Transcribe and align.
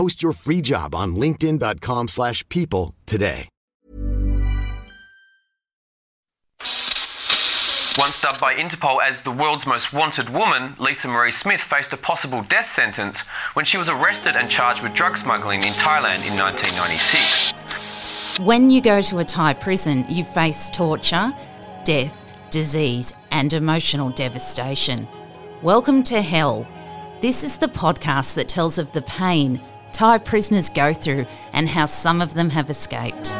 Post 0.00 0.22
your 0.22 0.32
free 0.32 0.62
job 0.62 0.94
on 0.94 1.14
linkedin.com/people 1.14 2.08
slash 2.08 2.48
people 2.48 2.94
today. 3.04 3.48
Once 7.98 8.18
dubbed 8.18 8.40
by 8.40 8.54
Interpol 8.54 9.02
as 9.02 9.20
the 9.20 9.30
world's 9.30 9.66
most 9.66 9.92
wanted 9.92 10.30
woman, 10.30 10.74
Lisa 10.78 11.06
Marie 11.06 11.30
Smith 11.30 11.60
faced 11.60 11.92
a 11.92 11.98
possible 11.98 12.40
death 12.48 12.64
sentence 12.64 13.20
when 13.52 13.66
she 13.66 13.76
was 13.76 13.90
arrested 13.90 14.36
and 14.36 14.48
charged 14.48 14.82
with 14.82 14.94
drug 14.94 15.18
smuggling 15.18 15.64
in 15.64 15.74
Thailand 15.74 16.24
in 16.24 16.34
1996. 16.34 17.52
When 18.38 18.70
you 18.70 18.80
go 18.80 19.02
to 19.02 19.18
a 19.18 19.24
Thai 19.24 19.52
prison, 19.52 20.06
you 20.08 20.24
face 20.24 20.70
torture, 20.70 21.30
death, 21.84 22.16
disease, 22.50 23.12
and 23.32 23.52
emotional 23.52 24.08
devastation. 24.08 25.06
Welcome 25.60 26.02
to 26.04 26.22
hell. 26.22 26.66
This 27.20 27.44
is 27.44 27.58
the 27.58 27.68
podcast 27.68 28.34
that 28.36 28.48
tells 28.48 28.78
of 28.78 28.92
the 28.92 29.02
pain 29.02 29.60
Thai 30.00 30.16
prisoners 30.16 30.70
go 30.70 30.94
through 30.94 31.26
and 31.52 31.68
how 31.68 31.84
some 31.84 32.22
of 32.22 32.32
them 32.32 32.48
have 32.48 32.70
escaped. 32.70 33.30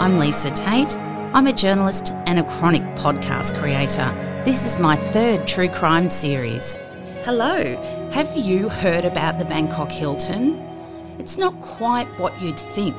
I'm 0.00 0.18
Lisa 0.18 0.50
Tate. 0.52 0.96
I'm 1.34 1.46
a 1.46 1.52
journalist 1.52 2.14
and 2.24 2.38
a 2.38 2.44
chronic 2.44 2.80
podcast 2.94 3.60
creator. 3.60 4.10
This 4.46 4.64
is 4.64 4.78
my 4.80 4.96
third 4.96 5.46
true 5.46 5.68
crime 5.68 6.08
series. 6.08 6.76
Hello, 7.26 7.76
have 8.10 8.34
you 8.34 8.70
heard 8.70 9.04
about 9.04 9.38
the 9.38 9.44
Bangkok 9.44 9.90
Hilton? 9.90 10.54
It's 11.18 11.36
not 11.36 11.60
quite 11.60 12.06
what 12.16 12.40
you'd 12.40 12.56
think. 12.56 12.96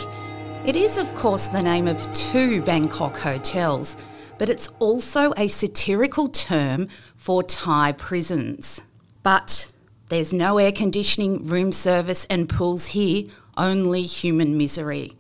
It 0.68 0.76
is, 0.76 1.00
of 1.00 1.16
course, 1.16 1.48
the 1.48 1.64
name 1.64 1.88
of 1.88 2.14
two 2.14 2.62
Bangkok 2.62 3.18
hotels, 3.18 3.98
but 4.38 4.50
it's 4.50 4.68
also 4.78 5.34
a 5.36 5.48
satirical 5.48 6.30
term 6.30 6.90
for 7.16 7.42
Thai 7.42 7.94
prisons. 7.94 8.82
But 9.24 9.72
there's 10.10 10.32
no 10.32 10.58
air 10.58 10.72
conditioning, 10.72 11.46
room 11.46 11.72
service, 11.72 12.26
and 12.30 12.48
pools 12.48 12.88
here, 12.88 13.26
only 13.58 14.04
human 14.04 14.58
misery. 14.58 15.14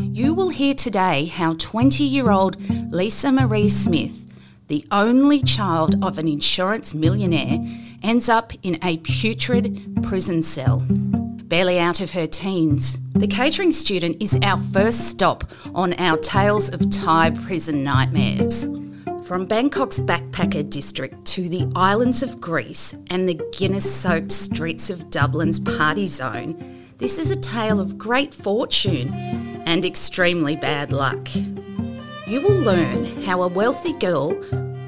You 0.00 0.34
will 0.34 0.50
hear 0.50 0.74
today 0.74 1.26
how 1.26 1.54
20 1.54 2.04
year 2.04 2.30
old 2.30 2.56
Lisa 2.92 3.32
Marie 3.32 3.68
Smith, 3.68 4.30
the 4.68 4.86
only 4.90 5.42
child 5.42 6.02
of 6.04 6.18
an 6.18 6.28
insurance 6.28 6.92
millionaire, 6.92 7.58
ends 8.02 8.28
up 8.28 8.52
in 8.62 8.78
a 8.82 8.98
putrid 8.98 10.02
prison 10.02 10.42
cell. 10.42 10.84
Barely 10.88 11.78
out 11.78 12.00
of 12.00 12.12
her 12.12 12.26
teens, 12.26 12.98
the 13.14 13.26
catering 13.26 13.72
student 13.72 14.20
is 14.20 14.38
our 14.42 14.58
first 14.58 15.08
stop 15.08 15.44
on 15.74 15.94
our 15.94 16.18
Tales 16.18 16.68
of 16.68 16.90
Thai 16.90 17.30
Prison 17.30 17.82
Nightmares. 17.82 18.66
From 19.24 19.46
Bangkok's 19.46 20.00
backpacker 20.00 20.68
district 20.68 21.24
to 21.28 21.48
the 21.48 21.66
islands 21.74 22.22
of 22.22 22.42
Greece 22.42 22.94
and 23.08 23.26
the 23.26 23.40
Guinness 23.56 23.90
soaked 23.90 24.30
streets 24.30 24.90
of 24.90 25.08
Dublin's 25.08 25.58
party 25.58 26.06
zone, 26.06 26.90
this 26.98 27.18
is 27.18 27.30
a 27.30 27.36
tale 27.36 27.80
of 27.80 27.96
great 27.96 28.34
fortune 28.34 29.14
and 29.64 29.82
extremely 29.82 30.56
bad 30.56 30.92
luck. 30.92 31.34
You 32.26 32.42
will 32.42 32.60
learn 32.60 33.22
how 33.22 33.40
a 33.40 33.48
wealthy 33.48 33.94
girl 33.94 34.34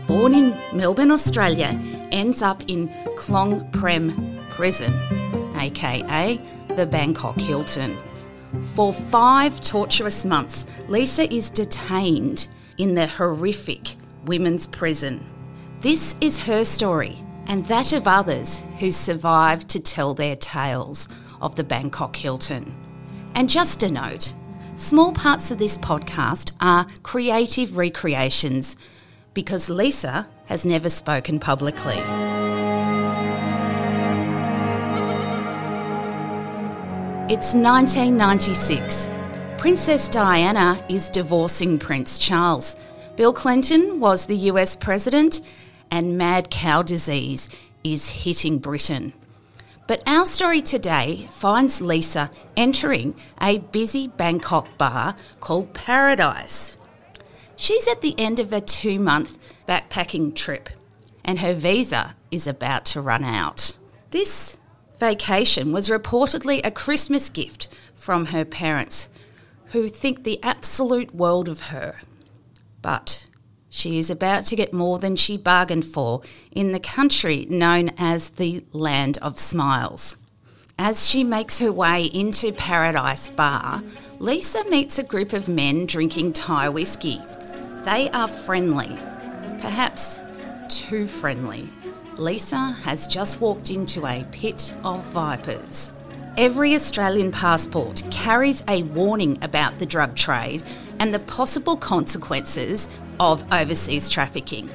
born 0.07 0.35
in 0.35 0.55
Melbourne, 0.71 1.13
Australia, 1.13 1.69
ends 2.13 2.43
up 2.43 2.63
in 2.69 2.89
Klong 3.17 3.73
Prem 3.73 4.39
Prison, 4.51 4.93
aka 5.57 6.39
the 6.77 6.85
Bangkok 6.85 7.41
Hilton. 7.41 7.97
For 8.75 8.93
five 8.93 9.63
torturous 9.63 10.27
months, 10.27 10.67
Lisa 10.89 11.33
is 11.33 11.49
detained 11.49 12.49
in 12.77 12.95
the 12.95 13.07
horrific 13.07 13.97
women's 14.27 14.67
prison. 14.67 15.25
This 15.81 16.17
is 16.21 16.45
her 16.45 16.65
story 16.65 17.19
and 17.47 17.65
that 17.67 17.93
of 17.93 18.07
others 18.07 18.61
who 18.79 18.91
survived 18.91 19.69
to 19.71 19.81
tell 19.81 20.15
their 20.15 20.37
tales 20.37 21.09
of 21.41 21.57
the 21.57 21.65
Bangkok 21.65 22.17
Hilton. 22.17 22.75
And 23.35 23.49
just 23.49 23.83
a 23.83 23.91
note 23.91 24.35
small 24.77 25.13
parts 25.13 25.51
of 25.51 25.59
this 25.59 25.79
podcast 25.79 26.53
are 26.61 26.87
creative 27.03 27.77
recreations 27.77 28.77
because 29.33 29.71
Lisa 29.71 30.29
has 30.47 30.67
never 30.67 30.91
spoken 30.91 31.41
publicly. 31.41 31.97
It's 37.29 37.55
1996. 37.55 39.09
Princess 39.59 40.09
Diana 40.09 40.79
is 40.89 41.11
divorcing 41.11 41.79
Prince 41.79 42.19
Charles. 42.19 42.77
Bill 43.17 43.33
Clinton 43.33 43.99
was 43.99 44.27
the 44.27 44.37
US 44.51 44.77
president, 44.77 45.41
and 45.91 46.19
mad 46.19 46.51
cow 46.51 46.83
disease 46.83 47.49
is 47.83 48.11
hitting 48.11 48.59
Britain. 48.59 49.15
But 49.87 50.03
our 50.07 50.27
story 50.27 50.61
today 50.61 51.27
finds 51.31 51.81
Lisa 51.81 52.31
entering 52.59 53.15
a 53.41 53.59
busy 53.59 54.09
Bangkok 54.09 54.77
bar 54.77 55.17
called 55.41 55.73
Paradise. 55.73 56.77
She's 57.57 57.89
at 57.89 58.03
the 58.03 58.15
end 58.19 58.39
of 58.39 58.53
a 58.53 58.61
two 58.61 58.99
month 59.01 59.39
backpacking 59.67 60.35
trip, 60.35 60.69
and 61.25 61.39
her 61.39 61.55
visa 61.55 62.17
is 62.31 62.47
about 62.47 62.85
to 62.87 63.01
run 63.01 63.25
out. 63.25 63.75
This 64.11 64.59
vacation 64.99 65.73
was 65.73 65.89
reportedly 65.89 66.61
a 66.63 66.71
Christmas 66.71 67.31
gift 67.31 67.69
from 67.95 68.27
her 68.27 68.45
parents, 68.45 69.09
who 69.71 69.89
think 69.89 70.25
the 70.25 70.39
absolute 70.43 71.15
world 71.15 71.49
of 71.49 71.69
her. 71.69 72.01
But 72.87 73.27
she 73.69 73.99
is 73.99 74.11
about 74.11 74.45
to 74.45 74.55
get 74.55 74.73
more 74.73 75.01
than 75.01 75.17
she 75.17 75.37
bargained 75.37 75.85
for 75.85 76.23
in 76.53 76.71
the 76.71 76.79
country 76.79 77.45
known 77.51 77.91
as 77.99 78.29
the 78.29 78.63
Land 78.73 79.19
of 79.21 79.41
Smiles. 79.41 80.19
As 80.79 81.09
she 81.09 81.25
makes 81.25 81.59
her 81.59 81.73
way 81.73 82.05
into 82.05 82.53
Paradise 82.53 83.29
Bar, 83.29 83.83
Lisa 84.21 84.63
meets 84.71 85.01
a 85.01 85.03
group 85.03 85.33
of 85.33 85.49
men 85.49 85.87
drinking 85.87 86.35
Thai 86.35 86.69
whiskey. 86.69 87.21
They 87.83 88.09
are 88.11 88.29
friendly, 88.29 88.97
perhaps 89.61 90.21
too 90.69 91.09
friendly. 91.09 91.69
Lisa 92.17 92.71
has 92.85 93.09
just 93.09 93.41
walked 93.41 93.69
into 93.69 94.07
a 94.07 94.25
pit 94.31 94.73
of 94.85 95.03
vipers. 95.07 95.93
Every 96.37 96.77
Australian 96.77 97.33
passport 97.33 98.05
carries 98.13 98.63
a 98.69 98.85
warning 98.85 99.39
about 99.43 99.81
the 99.81 99.87
drug 99.87 100.15
trade 100.15 100.63
and 100.99 101.13
the 101.13 101.19
possible 101.21 101.77
consequences 101.77 102.89
of 103.19 103.45
overseas 103.53 104.09
trafficking. 104.09 104.71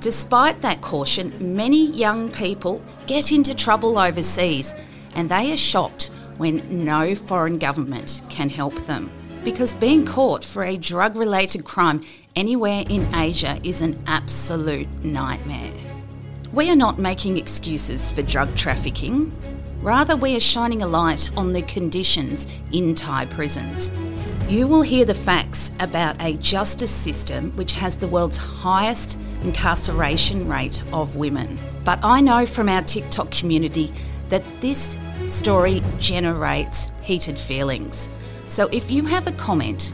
Despite 0.00 0.62
that 0.62 0.80
caution, 0.80 1.54
many 1.54 1.86
young 1.86 2.30
people 2.30 2.82
get 3.06 3.32
into 3.32 3.54
trouble 3.54 3.98
overseas 3.98 4.74
and 5.14 5.28
they 5.28 5.52
are 5.52 5.56
shocked 5.56 6.10
when 6.38 6.84
no 6.84 7.14
foreign 7.14 7.58
government 7.58 8.22
can 8.30 8.48
help 8.48 8.74
them. 8.86 9.10
Because 9.44 9.74
being 9.74 10.06
caught 10.06 10.44
for 10.44 10.64
a 10.64 10.76
drug 10.76 11.16
related 11.16 11.64
crime 11.64 12.02
anywhere 12.36 12.84
in 12.88 13.14
Asia 13.14 13.60
is 13.62 13.80
an 13.80 14.02
absolute 14.06 14.88
nightmare. 15.04 15.72
We 16.52 16.70
are 16.70 16.76
not 16.76 16.98
making 16.98 17.36
excuses 17.36 18.10
for 18.10 18.22
drug 18.22 18.54
trafficking. 18.56 19.32
Rather, 19.82 20.16
we 20.16 20.34
are 20.34 20.40
shining 20.40 20.82
a 20.82 20.86
light 20.86 21.30
on 21.36 21.52
the 21.52 21.62
conditions 21.62 22.46
in 22.72 22.94
Thai 22.94 23.26
prisons. 23.26 23.92
You 24.50 24.66
will 24.66 24.82
hear 24.82 25.04
the 25.04 25.14
facts 25.14 25.70
about 25.78 26.20
a 26.20 26.36
justice 26.38 26.90
system 26.90 27.52
which 27.52 27.74
has 27.74 27.94
the 27.94 28.08
world's 28.08 28.36
highest 28.36 29.16
incarceration 29.44 30.48
rate 30.48 30.82
of 30.92 31.14
women. 31.14 31.56
But 31.84 32.00
I 32.02 32.20
know 32.20 32.44
from 32.46 32.68
our 32.68 32.82
TikTok 32.82 33.30
community 33.30 33.92
that 34.28 34.42
this 34.60 34.98
story 35.24 35.84
generates 36.00 36.90
heated 37.00 37.38
feelings. 37.38 38.10
So 38.48 38.66
if 38.72 38.90
you 38.90 39.04
have 39.04 39.28
a 39.28 39.32
comment 39.32 39.92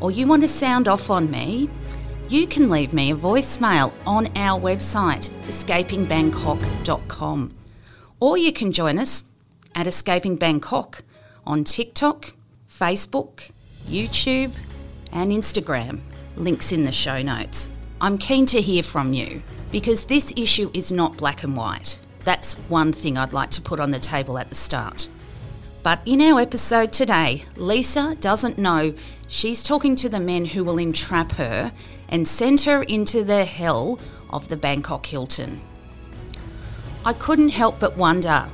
or 0.00 0.10
you 0.10 0.26
want 0.26 0.40
to 0.40 0.48
sound 0.48 0.88
off 0.88 1.10
on 1.10 1.30
me, 1.30 1.68
you 2.30 2.46
can 2.46 2.70
leave 2.70 2.94
me 2.94 3.10
a 3.10 3.14
voicemail 3.14 3.92
on 4.06 4.28
our 4.38 4.58
website, 4.58 5.28
escapingbangkok.com. 5.48 7.54
Or 8.20 8.38
you 8.38 8.54
can 8.54 8.72
join 8.72 8.98
us 8.98 9.24
at 9.74 9.86
Escaping 9.86 10.36
Bangkok 10.36 11.04
on 11.46 11.62
TikTok, 11.62 12.32
Facebook, 12.66 13.50
YouTube, 13.88 14.52
and 15.12 15.32
Instagram. 15.32 16.00
Links 16.36 16.72
in 16.72 16.84
the 16.84 16.92
show 16.92 17.22
notes. 17.22 17.70
I'm 18.00 18.18
keen 18.18 18.46
to 18.46 18.60
hear 18.60 18.82
from 18.82 19.12
you 19.12 19.42
because 19.72 20.04
this 20.04 20.32
issue 20.36 20.70
is 20.72 20.92
not 20.92 21.16
black 21.16 21.42
and 21.42 21.56
white. 21.56 21.98
That's 22.24 22.54
one 22.68 22.92
thing 22.92 23.18
I'd 23.18 23.32
like 23.32 23.50
to 23.52 23.62
put 23.62 23.80
on 23.80 23.90
the 23.90 23.98
table 23.98 24.38
at 24.38 24.48
the 24.50 24.54
start. 24.54 25.08
But 25.82 26.00
in 26.04 26.20
our 26.20 26.40
episode 26.40 26.92
today, 26.92 27.44
Lisa 27.56 28.16
doesn't 28.20 28.58
know 28.58 28.94
she's 29.26 29.62
talking 29.62 29.96
to 29.96 30.08
the 30.08 30.20
men 30.20 30.44
who 30.44 30.62
will 30.62 30.78
entrap 30.78 31.32
her 31.32 31.72
and 32.08 32.28
send 32.28 32.60
her 32.62 32.82
into 32.82 33.24
the 33.24 33.44
hell 33.44 33.98
of 34.30 34.48
the 34.48 34.56
Bangkok 34.56 35.06
Hilton. 35.06 35.60
I 37.04 37.14
couldn't 37.14 37.50
help 37.50 37.80
but 37.80 37.96
wonder 37.96 38.48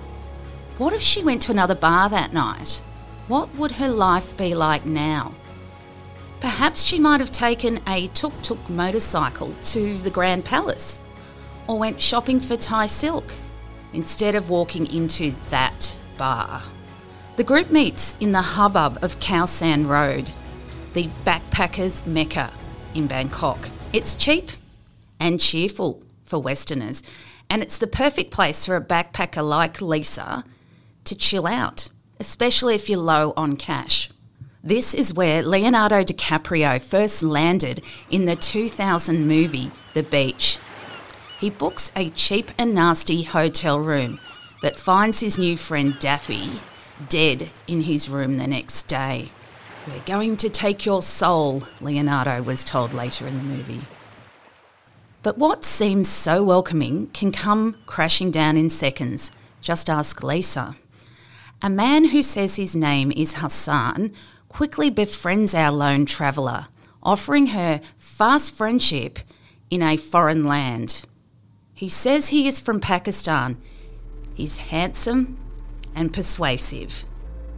what 0.78 0.92
if 0.92 1.00
she 1.00 1.22
went 1.22 1.42
to 1.42 1.52
another 1.52 1.74
bar 1.74 2.08
that 2.08 2.32
night? 2.32 2.82
What 3.26 3.54
would 3.54 3.72
her 3.72 3.88
life 3.88 4.36
be 4.36 4.54
like 4.54 4.84
now? 4.84 5.32
Perhaps 6.40 6.82
she 6.84 6.98
might 6.98 7.20
have 7.20 7.32
taken 7.32 7.80
a 7.86 8.08
tuk 8.08 8.34
tuk 8.42 8.68
motorcycle 8.68 9.54
to 9.64 9.96
the 9.98 10.10
Grand 10.10 10.44
Palace 10.44 11.00
or 11.66 11.78
went 11.78 12.00
shopping 12.00 12.38
for 12.38 12.56
Thai 12.56 12.86
silk 12.86 13.32
instead 13.94 14.34
of 14.34 14.50
walking 14.50 14.86
into 14.86 15.34
that 15.48 15.96
bar. 16.18 16.62
The 17.36 17.44
group 17.44 17.70
meets 17.70 18.14
in 18.20 18.32
the 18.32 18.42
hubbub 18.42 18.98
of 19.02 19.18
Khao 19.20 19.48
San 19.48 19.86
Road, 19.86 20.30
the 20.92 21.08
backpackers' 21.24 22.06
mecca 22.06 22.52
in 22.94 23.06
Bangkok. 23.06 23.70
It's 23.92 24.14
cheap 24.14 24.50
and 25.18 25.40
cheerful 25.40 26.02
for 26.24 26.38
Westerners, 26.38 27.02
and 27.48 27.62
it's 27.62 27.78
the 27.78 27.86
perfect 27.86 28.30
place 28.30 28.66
for 28.66 28.76
a 28.76 28.84
backpacker 28.84 29.48
like 29.48 29.80
Lisa 29.80 30.44
to 31.04 31.14
chill 31.14 31.46
out, 31.46 31.88
especially 32.18 32.74
if 32.74 32.88
you're 32.88 32.98
low 32.98 33.32
on 33.36 33.56
cash. 33.56 34.10
This 34.62 34.94
is 34.94 35.12
where 35.12 35.42
Leonardo 35.42 36.02
DiCaprio 36.02 36.80
first 36.80 37.22
landed 37.22 37.82
in 38.10 38.24
the 38.24 38.36
2000 38.36 39.26
movie 39.26 39.70
The 39.92 40.02
Beach. 40.02 40.58
He 41.38 41.50
books 41.50 41.92
a 41.94 42.08
cheap 42.10 42.50
and 42.56 42.74
nasty 42.74 43.24
hotel 43.24 43.78
room, 43.78 44.20
but 44.62 44.76
finds 44.76 45.20
his 45.20 45.36
new 45.36 45.56
friend 45.56 45.98
Daffy 45.98 46.60
dead 47.08 47.50
in 47.66 47.82
his 47.82 48.08
room 48.08 48.38
the 48.38 48.46
next 48.46 48.84
day. 48.84 49.30
We're 49.86 50.00
going 50.06 50.38
to 50.38 50.48
take 50.48 50.86
your 50.86 51.02
soul, 51.02 51.64
Leonardo 51.80 52.42
was 52.42 52.64
told 52.64 52.94
later 52.94 53.26
in 53.26 53.36
the 53.36 53.42
movie. 53.42 53.82
But 55.22 55.36
what 55.36 55.64
seems 55.64 56.08
so 56.08 56.42
welcoming 56.42 57.08
can 57.08 57.32
come 57.32 57.76
crashing 57.86 58.30
down 58.30 58.56
in 58.56 58.70
seconds. 58.70 59.30
Just 59.60 59.90
ask 59.90 60.22
Lisa. 60.22 60.76
A 61.64 61.70
man 61.70 62.08
who 62.08 62.20
says 62.20 62.56
his 62.56 62.76
name 62.76 63.10
is 63.16 63.36
Hassan 63.36 64.12
quickly 64.50 64.90
befriends 64.90 65.54
our 65.54 65.72
lone 65.72 66.04
traveller, 66.04 66.66
offering 67.02 67.46
her 67.46 67.80
fast 67.96 68.54
friendship 68.54 69.18
in 69.70 69.80
a 69.80 69.96
foreign 69.96 70.44
land. 70.44 71.04
He 71.72 71.88
says 71.88 72.28
he 72.28 72.46
is 72.46 72.60
from 72.60 72.80
Pakistan. 72.80 73.56
He's 74.34 74.58
handsome 74.58 75.38
and 75.94 76.12
persuasive. 76.12 77.04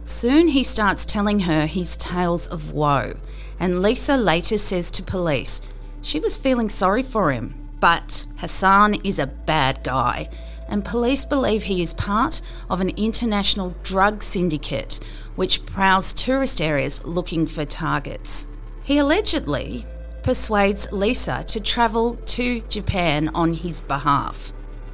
Soon 0.05 0.47
he 0.47 0.63
starts 0.63 1.03
telling 1.03 1.41
her 1.41 1.65
his 1.65 1.97
tales 1.97 2.47
of 2.47 2.71
woe, 2.71 3.17
and 3.59 3.81
Lisa 3.81 4.15
later 4.15 4.57
says 4.57 4.89
to 4.91 5.03
police 5.03 5.61
she 6.01 6.17
was 6.17 6.37
feeling 6.37 6.69
sorry 6.69 7.03
for 7.03 7.33
him. 7.33 7.71
But 7.81 8.25
Hassan 8.37 9.01
is 9.03 9.19
a 9.19 9.27
bad 9.27 9.83
guy, 9.83 10.29
and 10.67 10.85
police 10.85 11.25
believe 11.25 11.63
he 11.63 11.81
is 11.81 11.93
part 11.93 12.41
of 12.69 12.81
an 12.81 12.89
international 12.89 13.75
drug 13.83 14.23
syndicate 14.23 14.99
which 15.35 15.65
prowls 15.65 16.13
tourist 16.13 16.59
areas 16.59 17.03
looking 17.05 17.45
for 17.47 17.63
targets. 17.63 18.47
He 18.83 18.97
allegedly 18.97 19.85
persuades 20.23 20.91
Lisa 20.91 21.43
to 21.47 21.59
travel 21.59 22.15
to 22.15 22.61
Japan 22.61 23.29
on 23.29 23.53
his 23.53 23.81
behalf. 23.81 24.51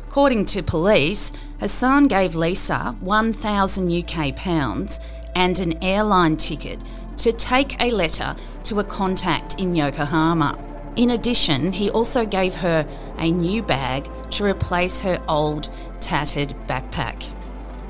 According 0.07 0.45
to 0.45 0.61
police, 0.61 1.31
Hassan 1.59 2.07
gave 2.07 2.35
Lisa 2.35 2.95
1,000 2.99 3.91
UK 3.91 4.35
pounds 4.35 4.99
and 5.35 5.57
an 5.59 5.81
airline 5.83 6.37
ticket 6.37 6.79
to 7.17 7.31
take 7.31 7.81
a 7.81 7.89
letter 7.89 8.35
to 8.63 8.79
a 8.79 8.83
contact 8.83 9.59
in 9.59 9.75
Yokohama. 9.75 10.72
In 10.95 11.09
addition, 11.09 11.73
he 11.73 11.89
also 11.89 12.25
gave 12.25 12.55
her 12.55 12.87
a 13.17 13.31
new 13.31 13.63
bag 13.63 14.09
to 14.31 14.45
replace 14.45 15.01
her 15.01 15.23
old, 15.27 15.69
tattered 15.99 16.53
backpack. 16.67 17.27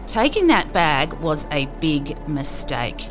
Taking 0.08 0.48
that 0.48 0.72
bag 0.74 1.14
was 1.14 1.48
a 1.52 1.66
big 1.80 2.28
mistake. 2.28 3.08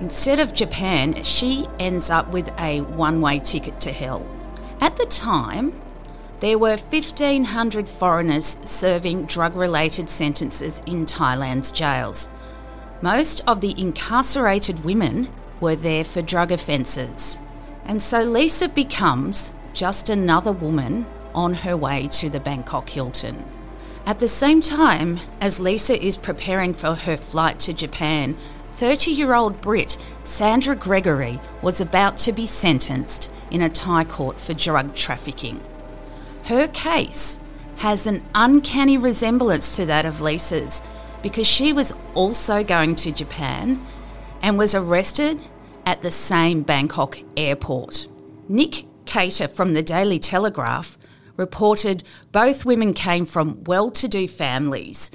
Instead 0.00 0.40
of 0.40 0.54
Japan, 0.54 1.22
she 1.22 1.66
ends 1.78 2.10
up 2.10 2.30
with 2.32 2.52
a 2.60 2.80
one 2.80 3.20
way 3.20 3.38
ticket 3.38 3.80
to 3.82 3.92
hell. 3.92 4.26
At 4.80 4.96
the 4.96 5.06
time, 5.06 5.80
there 6.40 6.58
were 6.58 6.76
1,500 6.76 7.88
foreigners 7.88 8.58
serving 8.62 9.24
drug 9.24 9.56
related 9.56 10.10
sentences 10.10 10.82
in 10.86 11.06
Thailand's 11.06 11.70
jails. 11.70 12.28
Most 13.00 13.42
of 13.46 13.60
the 13.60 13.74
incarcerated 13.80 14.84
women 14.84 15.28
were 15.60 15.76
there 15.76 16.04
for 16.04 16.20
drug 16.20 16.52
offences. 16.52 17.38
And 17.86 18.02
so 18.02 18.22
Lisa 18.22 18.68
becomes 18.68 19.52
just 19.72 20.10
another 20.10 20.52
woman 20.52 21.06
on 21.34 21.54
her 21.54 21.76
way 21.76 22.08
to 22.08 22.28
the 22.28 22.40
Bangkok 22.40 22.90
Hilton. 22.90 23.44
At 24.04 24.20
the 24.20 24.28
same 24.28 24.60
time 24.60 25.20
as 25.40 25.60
Lisa 25.60 26.02
is 26.02 26.16
preparing 26.16 26.74
for 26.74 26.94
her 26.94 27.16
flight 27.16 27.60
to 27.60 27.72
Japan, 27.72 28.36
30 28.76 29.10
year 29.12 29.34
old 29.34 29.60
Brit 29.60 29.98
Sandra 30.24 30.76
Gregory 30.76 31.40
was 31.62 31.80
about 31.80 32.16
to 32.18 32.32
be 32.32 32.46
sentenced 32.46 33.32
in 33.50 33.62
a 33.62 33.70
Thai 33.70 34.04
court 34.04 34.40
for 34.40 34.52
drug 34.52 34.94
trafficking. 34.94 35.60
Her 36.44 36.68
case 36.68 37.38
has 37.78 38.06
an 38.06 38.22
uncanny 38.34 38.96
resemblance 38.96 39.76
to 39.76 39.86
that 39.86 40.06
of 40.06 40.20
Lisa's 40.20 40.82
because 41.22 41.46
she 41.46 41.72
was 41.72 41.92
also 42.14 42.62
going 42.62 42.94
to 42.96 43.12
Japan 43.12 43.84
and 44.42 44.58
was 44.58 44.74
arrested 44.74 45.40
at 45.86 46.02
the 46.02 46.10
same 46.10 46.62
Bangkok 46.62 47.18
airport. 47.36 48.08
Nick 48.48 48.84
Cater 49.06 49.48
from 49.48 49.72
the 49.72 49.82
Daily 49.82 50.18
Telegraph 50.18 50.98
reported 51.36 52.02
both 52.32 52.64
women 52.64 52.92
came 52.92 53.24
from 53.24 53.62
well 53.64 53.90
to 53.92 54.08
do 54.08 54.26
families. 54.26 55.10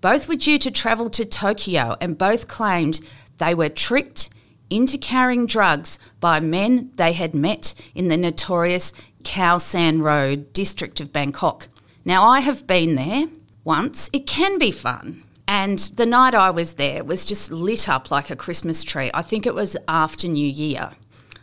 Both 0.00 0.28
were 0.28 0.36
due 0.36 0.58
to 0.58 0.70
travel 0.70 1.08
to 1.10 1.24
Tokyo 1.24 1.96
and 2.00 2.18
both 2.18 2.46
claimed 2.46 3.00
they 3.38 3.54
were 3.54 3.70
tricked 3.70 4.28
into 4.68 4.98
carrying 4.98 5.46
drugs 5.46 5.98
by 6.20 6.40
men 6.40 6.90
they 6.96 7.12
had 7.12 7.34
met 7.34 7.74
in 7.94 8.08
the 8.08 8.16
notorious 8.16 8.92
Khao 9.22 9.60
San 9.60 10.02
Road 10.02 10.52
district 10.52 11.00
of 11.00 11.12
Bangkok. 11.12 11.68
Now, 12.04 12.24
I 12.24 12.40
have 12.40 12.66
been 12.66 12.96
there 12.96 13.26
once. 13.62 14.10
It 14.12 14.26
can 14.26 14.58
be 14.58 14.70
fun. 14.70 15.22
And 15.46 15.78
the 15.78 16.06
night 16.06 16.34
I 16.34 16.50
was 16.50 16.74
there 16.74 17.04
was 17.04 17.26
just 17.26 17.50
lit 17.50 17.88
up 17.88 18.10
like 18.10 18.30
a 18.30 18.36
Christmas 18.36 18.82
tree. 18.82 19.10
I 19.12 19.22
think 19.22 19.46
it 19.46 19.54
was 19.54 19.76
after 19.86 20.26
New 20.26 20.48
Year. 20.48 20.92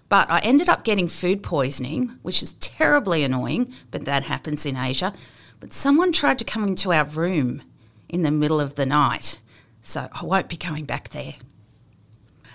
But 0.10 0.30
I 0.30 0.40
ended 0.40 0.68
up 0.68 0.84
getting 0.84 1.08
food 1.08 1.44
poisoning, 1.44 2.18
which 2.22 2.44
is 2.44 2.54
terribly 2.54 3.24
annoying, 3.24 3.74
but 3.92 4.06
that 4.06 4.24
happens 4.24 4.66
in 4.66 4.76
Asia. 4.76 5.14
But 5.60 5.72
someone 5.72 6.12
tried 6.12 6.40
to 6.40 6.46
come 6.46 6.68
into 6.68 6.92
our 6.92 7.06
room 7.06 7.62
in 8.10 8.24
the 8.24 8.32
middle 8.32 8.60
of 8.60 8.76
the 8.76 8.86
night, 8.86 9.40
so 9.82 10.10
I 10.12 10.26
won't 10.26 10.50
be 10.50 10.58
going 10.58 10.86
back 10.86 11.10
there. 11.10 11.36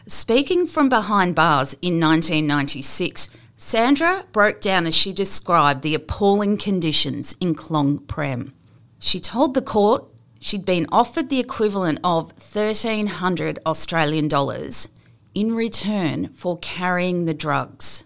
Speaking 0.07 0.67
from 0.67 0.89
behind 0.89 1.35
bars 1.35 1.75
in 1.81 1.99
1996, 1.99 3.31
Sandra 3.57 4.27
broke 4.33 4.61
down 4.61 4.87
as 4.87 4.95
she 4.95 5.13
described 5.13 5.83
the 5.83 5.95
appalling 5.95 6.59
conditions 6.59 7.35
in 7.41 7.55
Klong 7.55 8.07
Prem. 8.07 8.53
She 8.99 9.19
told 9.19 9.55
the 9.55 9.63
court 9.63 10.05
she'd 10.41 10.65
been 10.65 10.87
offered 10.91 11.29
the 11.29 11.41
equivalent 11.41 11.99
of 12.05 12.33
1300 12.33 13.59
Australian 13.67 14.29
dollars 14.29 14.89
in 15.35 15.55
return 15.55 16.29
for 16.29 16.59
carrying 16.59 17.25
the 17.25 17.35
drugs. 17.35 18.05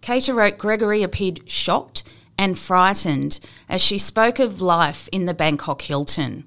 Cater 0.00 0.34
wrote 0.34 0.56
Gregory 0.56 1.02
appeared 1.02 1.48
shocked 1.48 2.02
and 2.38 2.58
frightened 2.58 3.38
as 3.68 3.82
she 3.82 3.98
spoke 3.98 4.38
of 4.38 4.62
life 4.62 5.08
in 5.12 5.26
the 5.26 5.34
Bangkok 5.34 5.82
Hilton, 5.82 6.44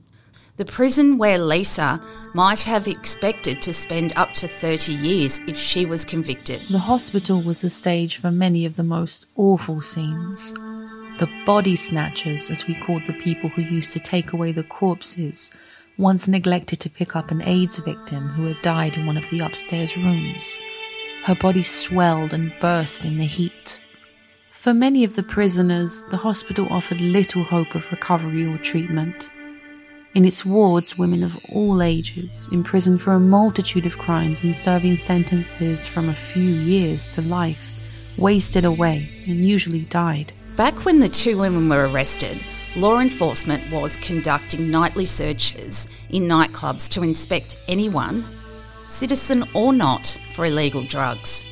the 0.58 0.66
prison 0.66 1.20
where 1.20 1.38
Lisa 1.38 2.02
might 2.34 2.62
have 2.62 2.88
expected 2.88 3.62
to 3.62 3.74
spend 3.74 4.12
up 4.16 4.34
to 4.34 4.48
30 4.48 4.94
years 4.94 5.40
if 5.48 5.56
she 5.56 5.86
was 5.86 6.04
convicted. 6.04 6.62
The 6.72 6.80
hospital 6.80 7.42
was 7.44 7.62
the 7.62 7.70
stage 7.70 8.18
for 8.18 8.32
many 8.32 8.66
of 8.66 8.76
the 8.76 8.84
most 8.84 9.28
awful 9.36 9.82
scenes. 9.82 10.56
The 11.20 11.30
body 11.46 11.76
snatchers, 11.76 12.50
as 12.50 12.68
we 12.68 12.74
called 12.74 13.04
the 13.04 13.14
people 13.14 13.50
who 13.50 13.62
used 13.62 13.92
to 13.92 14.00
take 14.00 14.34
away 14.34 14.52
the 14.52 14.64
corpses, 14.64 15.56
once 15.98 16.28
neglected 16.28 16.80
to 16.80 16.90
pick 16.90 17.16
up 17.16 17.30
an 17.30 17.44
AIDS 17.44 17.78
victim 17.78 18.24
who 18.30 18.46
had 18.48 18.62
died 18.64 18.96
in 18.96 19.06
one 19.06 19.18
of 19.18 19.30
the 19.30 19.42
upstairs 19.42 19.96
rooms. 19.96 20.58
Her 21.26 21.36
body 21.36 21.62
swelled 21.62 22.34
and 22.34 22.52
burst 22.60 23.06
in 23.06 23.20
the 23.20 23.26
heat. 23.26 23.80
For 24.52 24.74
many 24.74 25.04
of 25.04 25.16
the 25.16 25.24
prisoners, 25.24 26.02
the 26.10 26.18
hospital 26.18 26.68
offered 26.72 27.00
little 27.00 27.44
hope 27.44 27.76
of 27.76 27.92
recovery 27.92 28.48
or 28.48 28.58
treatment. 28.58 29.30
In 30.16 30.26
its 30.26 30.44
wards, 30.44 30.98
women 30.98 31.24
of 31.24 31.38
all 31.50 31.84
ages, 31.84 32.50
imprisoned 32.52 33.02
for 33.02 33.14
a 33.14 33.20
multitude 33.20 33.86
of 33.86 34.00
crimes 34.00 34.44
and 34.44 34.56
serving 34.56 34.98
sentences 34.98 35.86
from 35.86 36.10
a 36.10 36.14
few 36.14 36.44
years 36.44 37.14
to 37.16 37.22
life, 37.22 37.70
wasted 38.18 38.66
away 38.66 39.10
and 39.28 39.46
usually 39.46 39.82
died. 39.82 40.34
Back 40.56 40.86
when 40.86 41.00
the 41.00 41.10
two 41.10 41.40
women 41.40 41.68
were 41.68 41.88
arrested, 41.88 42.38
law 42.76 43.00
enforcement 43.00 43.64
was 43.72 43.98
conducting 43.98 44.70
nightly 44.70 45.04
searches 45.04 45.88
in 46.12 46.26
nightclubs 46.26 46.88
to 46.92 47.02
inspect 47.02 47.58
anyone, 47.68 48.24
citizen 48.86 49.46
or 49.56 49.74
not, 49.74 50.06
for 50.36 50.46
illegal 50.46 50.84
drugs. 50.84 51.44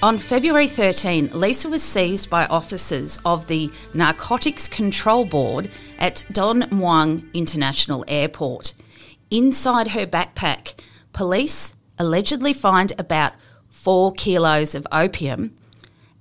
On 0.00 0.16
February 0.16 0.68
13, 0.68 1.30
Lisa 1.32 1.68
was 1.68 1.82
seized 1.82 2.30
by 2.30 2.46
officers 2.46 3.18
of 3.24 3.48
the 3.48 3.68
Narcotics 3.94 4.68
Control 4.68 5.24
Board 5.24 5.68
at 5.98 6.22
Don 6.30 6.62
Muang 6.70 7.24
International 7.34 8.04
Airport. 8.06 8.74
Inside 9.28 9.88
her 9.88 10.06
backpack, 10.06 10.78
police 11.12 11.74
allegedly 11.98 12.52
find 12.52 12.92
about 12.96 13.32
four 13.68 14.12
kilos 14.12 14.76
of 14.76 14.86
opium 14.92 15.52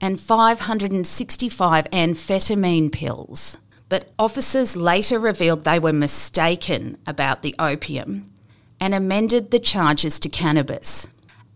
and 0.06 0.20
565 0.20 1.90
amphetamine 1.90 2.92
pills. 2.92 3.58
But 3.90 4.12
officers 4.20 4.78
later 4.78 5.18
revealed 5.18 5.64
they 5.64 5.80
were 5.80 5.94
mistaken 5.94 7.00
about 7.08 7.42
the 7.42 7.56
opium 7.58 8.32
and 8.80 8.94
amended 8.94 9.50
the 9.50 9.58
charges 9.58 10.20
to 10.20 10.30
cannabis. 10.30 11.08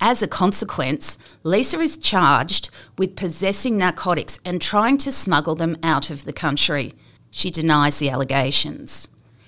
As 0.02 0.24
a 0.24 0.28
consequence, 0.28 1.16
Lisa 1.44 1.80
is 1.80 1.96
charged 1.96 2.72
with 2.98 3.16
possessing 3.16 3.78
narcotics 3.78 4.40
and 4.44 4.60
trying 4.60 4.98
to 4.98 5.12
smuggle 5.12 5.54
them 5.54 5.78
out 5.84 6.10
of 6.10 6.26
the 6.26 6.34
country. 6.34 6.96
She 7.30 7.52
denies 7.52 8.00
the 8.00 8.10
allegations. 8.10 9.08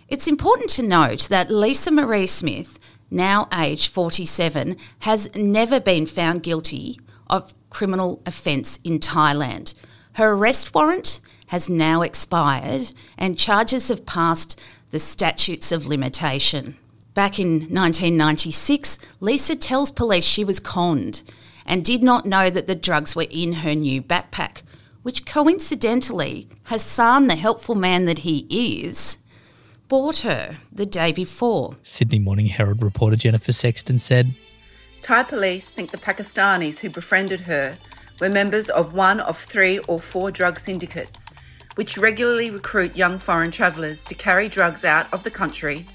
It's 0.09 0.27
important 0.27 0.69
to 0.71 0.83
note 0.83 1.27
that 1.29 1.49
Lisa 1.49 1.89
Marie 1.89 2.27
Smith, 2.27 2.77
now 3.09 3.47
aged 3.51 3.91
47, 3.91 4.77
has 4.99 5.33
never 5.33 5.79
been 5.79 6.05
found 6.05 6.43
guilty 6.43 6.99
of 7.31 7.53
criminal 7.69 8.21
offence 8.25 8.79
in 8.83 8.99
Thailand. 8.99 9.73
Her 10.13 10.33
arrest 10.33 10.75
warrant 10.75 11.21
has 11.47 11.69
now 11.69 12.01
expired 12.01 12.91
and 13.17 13.39
charges 13.39 13.87
have 13.87 14.05
passed 14.05 14.59
the 14.91 14.99
statutes 14.99 15.71
of 15.71 15.87
limitation. 15.87 16.77
Back 17.13 17.39
in 17.39 17.61
1996, 17.61 18.99
Lisa 19.19 19.55
tells 19.55 19.91
police 19.91 20.23
she 20.23 20.43
was 20.43 20.59
conned 20.59 21.23
and 21.65 21.83
did 21.83 22.03
not 22.03 22.25
know 22.25 22.49
that 22.49 22.67
the 22.67 22.75
drugs 22.75 23.15
were 23.15 23.27
in 23.29 23.53
her 23.53 23.75
new 23.75 24.01
backpack, 24.01 24.61
which 25.03 25.25
coincidentally 25.25 26.47
Hassan, 26.65 27.27
the 27.27 27.35
helpful 27.35 27.75
man 27.75 28.05
that 28.05 28.19
he 28.19 28.45
is, 28.49 29.17
bought 29.87 30.19
her 30.19 30.57
the 30.71 30.85
day 30.85 31.11
before. 31.11 31.75
Sydney 31.83 32.19
Morning 32.19 32.45
Herald 32.45 32.81
reporter 32.81 33.17
Jennifer 33.17 33.51
Sexton 33.51 33.99
said 33.99 34.31
Thai 35.11 35.23
police 35.23 35.69
think 35.69 35.91
the 35.91 35.97
Pakistanis 35.97 36.79
who 36.79 36.89
befriended 36.89 37.41
her 37.41 37.75
were 38.21 38.29
members 38.29 38.69
of 38.69 38.93
one 38.93 39.19
of 39.19 39.37
three 39.37 39.77
or 39.79 39.99
four 39.99 40.31
drug 40.31 40.57
syndicates, 40.57 41.25
which 41.75 41.97
regularly 41.97 42.49
recruit 42.49 42.95
young 42.95 43.19
foreign 43.19 43.51
travellers 43.51 44.05
to 44.05 44.15
carry 44.15 44.47
drugs 44.47 44.85
out 44.85 45.13
of 45.13 45.25
the 45.25 45.29
country 45.29 45.85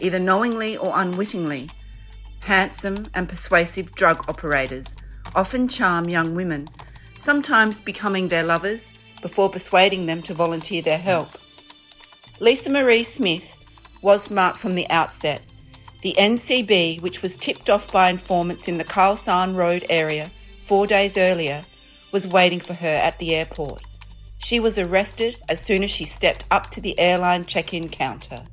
either 0.00 0.18
knowingly 0.18 0.76
or 0.76 0.90
unwittingly. 0.92 1.70
Handsome 2.40 3.06
and 3.14 3.28
persuasive 3.28 3.94
drug 3.94 4.28
operators 4.28 4.96
often 5.36 5.68
charm 5.68 6.08
young 6.08 6.34
women, 6.34 6.66
sometimes 7.20 7.80
becoming 7.80 8.26
their 8.26 8.42
lovers 8.42 8.92
before 9.22 9.50
persuading 9.50 10.06
them 10.06 10.20
to 10.22 10.34
volunteer 10.34 10.82
their 10.82 10.98
help. 10.98 11.28
Lisa 12.40 12.70
Marie 12.70 13.04
Smith 13.04 13.54
was 14.02 14.32
marked 14.32 14.58
from 14.58 14.74
the 14.74 14.90
outset. 14.90 15.46
The 16.04 16.14
NCB, 16.18 17.00
which 17.00 17.22
was 17.22 17.38
tipped 17.38 17.70
off 17.70 17.90
by 17.90 18.10
informants 18.10 18.68
in 18.68 18.76
the 18.76 19.14
San 19.16 19.56
Road 19.56 19.86
area 19.88 20.30
four 20.66 20.86
days 20.86 21.16
earlier, 21.16 21.64
was 22.12 22.26
waiting 22.26 22.60
for 22.60 22.74
her 22.74 22.86
at 22.86 23.18
the 23.18 23.34
airport. 23.34 23.82
She 24.36 24.60
was 24.60 24.78
arrested 24.78 25.38
as 25.48 25.64
soon 25.64 25.82
as 25.82 25.90
she 25.90 26.04
stepped 26.04 26.44
up 26.50 26.70
to 26.72 26.82
the 26.82 26.98
airline 26.98 27.46
check 27.46 27.72
in 27.72 27.88
counter. 27.88 28.44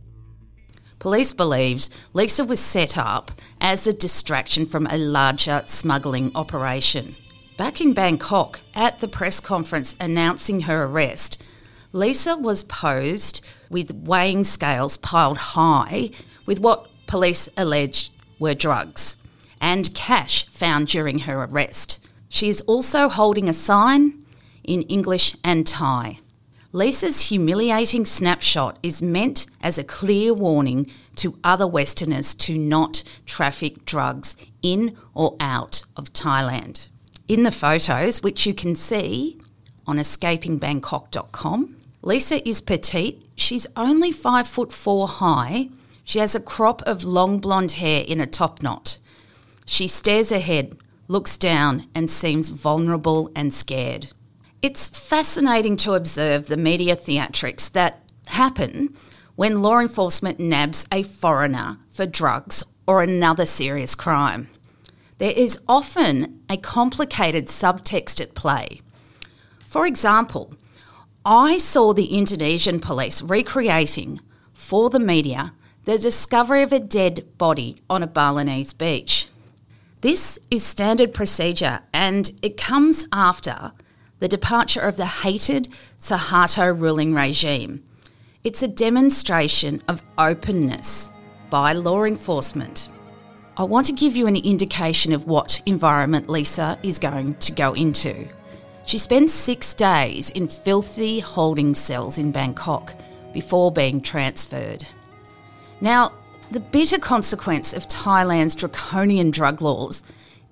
Police 1.00 1.34
believed 1.34 1.89
Lisa 2.13 2.46
was 2.46 2.62
set 2.62 2.98
up 2.98 3.34
as 3.60 3.86
a 3.86 3.91
distraction 3.91 4.65
from 4.65 4.88
a 4.88 4.98
larger 4.98 5.63
smuggling 5.65 6.31
operation. 6.34 7.17
Back 7.58 7.81
in 7.81 7.91
Bangkok, 7.93 8.62
at 8.74 9.00
the 9.00 9.10
press 9.10 9.41
conference 9.41 9.93
announcing 10.00 10.62
her 10.62 10.86
arrest, 10.86 11.43
Lisa 11.91 12.38
was 12.38 12.63
posed 12.63 13.41
with 13.70 13.91
weighing 13.93 14.46
scales 14.46 14.96
piled 14.96 15.38
high 15.38 16.12
with 16.46 16.62
what 16.62 16.88
police 17.12 17.50
alleged 17.58 18.10
were 18.39 18.53
drugs 18.53 19.18
and 19.60 19.94
cash 19.94 20.48
found 20.48 20.88
during 20.88 21.20
her 21.20 21.44
arrest. 21.44 22.00
She 22.30 22.48
is 22.48 22.62
also 22.62 23.10
holding 23.10 23.50
a 23.50 23.53
sign 23.53 24.24
in 24.63 24.84
English 24.84 25.36
and 25.44 25.68
Thai. 25.68 26.20
Lisa's 26.72 27.27
humiliating 27.27 28.06
snapshot 28.06 28.77
is 28.82 29.01
meant 29.01 29.46
as 29.62 29.77
a 29.77 29.84
clear 29.84 30.34
warning 30.34 30.89
to 31.18 31.38
other 31.44 31.68
Westerners 31.68 32.34
to 32.36 32.58
not 32.58 33.03
traffic 33.25 33.84
drugs 33.84 34.38
in 34.62 34.96
or 35.13 35.36
out 35.41 35.84
of 35.98 36.13
Thailand. 36.13 36.88
In 37.27 37.44
the 37.44 37.51
photos, 37.51 38.24
which 38.24 38.46
you 38.46 38.53
can 38.53 38.74
see 38.74 39.38
on 39.86 39.98
escapingbangkok.com, 39.98 41.75
Lisa 42.03 42.48
is 42.48 42.62
petite. 42.62 43.25
She's 43.36 43.68
only 43.75 44.13
five 44.13 44.48
foot 44.48 44.72
four 44.72 45.10
high. 45.10 45.68
She 46.03 46.20
has 46.20 46.36
a 46.36 46.39
crop 46.39 46.81
of 46.84 47.03
long 47.03 47.39
blonde 47.39 47.74
hair 47.74 48.03
in 48.05 48.20
a 48.20 48.27
top 48.27 48.62
knot. 48.62 48.98
She 49.65 49.88
stares 49.88 50.31
ahead, 50.31 50.77
looks 51.08 51.38
down, 51.38 51.88
and 51.93 52.10
seems 52.10 52.50
vulnerable 52.50 53.31
and 53.36 53.53
scared. 53.53 54.12
It's 54.62 54.89
fascinating 54.89 55.77
to 55.77 55.93
observe 55.93 56.48
the 56.48 56.58
media 56.58 56.96
theatrics 56.96 57.72
that 57.72 58.03
happen 58.27 58.96
when 59.36 59.62
law 59.62 59.79
enforcement 59.79 60.39
nabs 60.39 60.86
a 60.91 61.03
foreigner 61.03 61.77
for 61.89 62.05
drugs 62.05 62.63
or 62.86 63.01
another 63.01 63.46
serious 63.46 63.96
crime. 63.96 64.50
There 65.17 65.31
is 65.31 65.60
often 65.67 66.41
a 66.50 66.58
complicated 66.58 67.48
subtext 67.48 68.20
at 68.20 68.36
play. 68.36 68.81
For 69.60 69.88
example, 69.88 70.53
I 71.24 71.58
saw 71.58 71.93
the 71.93 72.17
Indonesian 72.17 72.79
police 72.79 73.22
recreating 73.22 74.20
for 74.53 74.89
the 74.89 75.00
media 75.00 75.53
the 75.83 75.97
discovery 75.97 76.61
of 76.61 76.71
a 76.71 76.79
dead 76.79 77.25
body 77.39 77.81
on 77.89 78.03
a 78.03 78.07
Balinese 78.07 78.71
beach. 78.71 79.27
This 80.01 80.38
is 80.51 80.63
standard 80.63 81.11
procedure 81.11 81.79
and 81.91 82.31
it 82.43 82.55
comes 82.55 83.07
after 83.11 83.71
the 84.19 84.27
departure 84.27 84.81
of 84.81 84.97
the 84.97 85.07
hated 85.07 85.67
Suharto 86.00 86.79
ruling 86.79 87.15
regime. 87.15 87.83
It's 88.43 88.61
a 88.61 88.67
demonstration 88.67 89.81
of 89.88 90.03
openness 90.19 91.09
by 91.50 91.73
law 91.73 92.03
enforcement. 92.03 92.88
I 93.57 93.63
want 93.63 93.88
to 93.88 93.93
give 93.93 94.15
you 94.15 94.27
an 94.27 94.35
indication 94.35 95.13
of 95.13 95.25
what 95.25 95.61
environment 95.65 96.29
Lisa 96.29 96.77
is 96.83 97.00
going 97.00 97.35
to 97.35 97.51
go 97.51 97.73
into. 97.73 98.27
She 98.85 99.00
spends 99.00 99.33
six 99.33 99.73
days 99.73 100.29
in 100.29 100.47
filthy 100.47 101.19
holding 101.19 101.73
cells 101.73 102.19
in 102.19 102.31
Bangkok 102.31 102.93
before 103.33 103.71
being 103.71 104.00
transferred. 104.00 104.85
Now, 105.81 106.11
the 106.51 106.59
bitter 106.59 107.00
consequence 107.00 107.73
of 107.73 107.88
Thailand's 107.88 108.55
draconian 108.55 109.31
drug 109.31 109.61
laws 109.61 110.03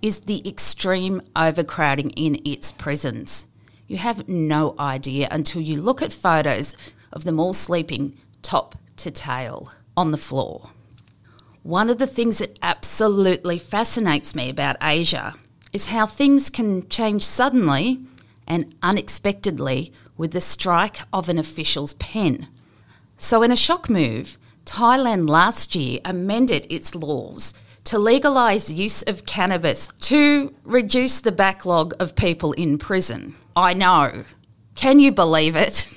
is 0.01 0.21
the 0.21 0.47
extreme 0.47 1.21
overcrowding 1.35 2.09
in 2.11 2.41
its 2.43 2.71
prisons. 2.71 3.45
You 3.87 3.97
have 3.97 4.27
no 4.27 4.75
idea 4.79 5.27
until 5.29 5.61
you 5.61 5.81
look 5.81 6.01
at 6.01 6.13
photos 6.13 6.75
of 7.13 7.23
them 7.23 7.39
all 7.39 7.53
sleeping 7.53 8.17
top 8.41 8.75
to 8.97 9.11
tail. 9.11 9.71
on 9.97 10.11
the 10.11 10.17
floor. 10.17 10.69
One 11.61 11.89
of 11.89 11.97
the 11.97 12.07
things 12.07 12.37
that 12.37 12.57
absolutely 12.61 13.59
fascinates 13.59 14.33
me 14.33 14.49
about 14.49 14.77
Asia 14.81 15.35
is 15.73 15.87
how 15.87 16.05
things 16.05 16.49
can 16.49 16.87
change 16.87 17.25
suddenly 17.25 17.99
and 18.47 18.73
unexpectedly 18.81 19.91
with 20.15 20.31
the 20.31 20.39
strike 20.39 21.01
of 21.11 21.27
an 21.27 21.37
official's 21.37 21.95
pen. 21.95 22.47
So, 23.17 23.43
in 23.43 23.51
a 23.51 23.57
shock 23.57 23.89
move, 23.89 24.37
Thailand 24.69 25.27
last 25.27 25.73
year 25.73 25.99
amended 26.05 26.67
its 26.69 26.93
laws 26.93 27.55
to 27.85 27.97
legalise 27.97 28.69
use 28.69 29.01
of 29.01 29.25
cannabis 29.25 29.87
to 30.01 30.53
reduce 30.63 31.21
the 31.21 31.31
backlog 31.31 31.95
of 31.99 32.15
people 32.15 32.53
in 32.53 32.77
prison. 32.77 33.33
I 33.55 33.73
know. 33.73 34.25
Can 34.75 34.99
you 34.99 35.11
believe 35.11 35.55
it? 35.55 35.91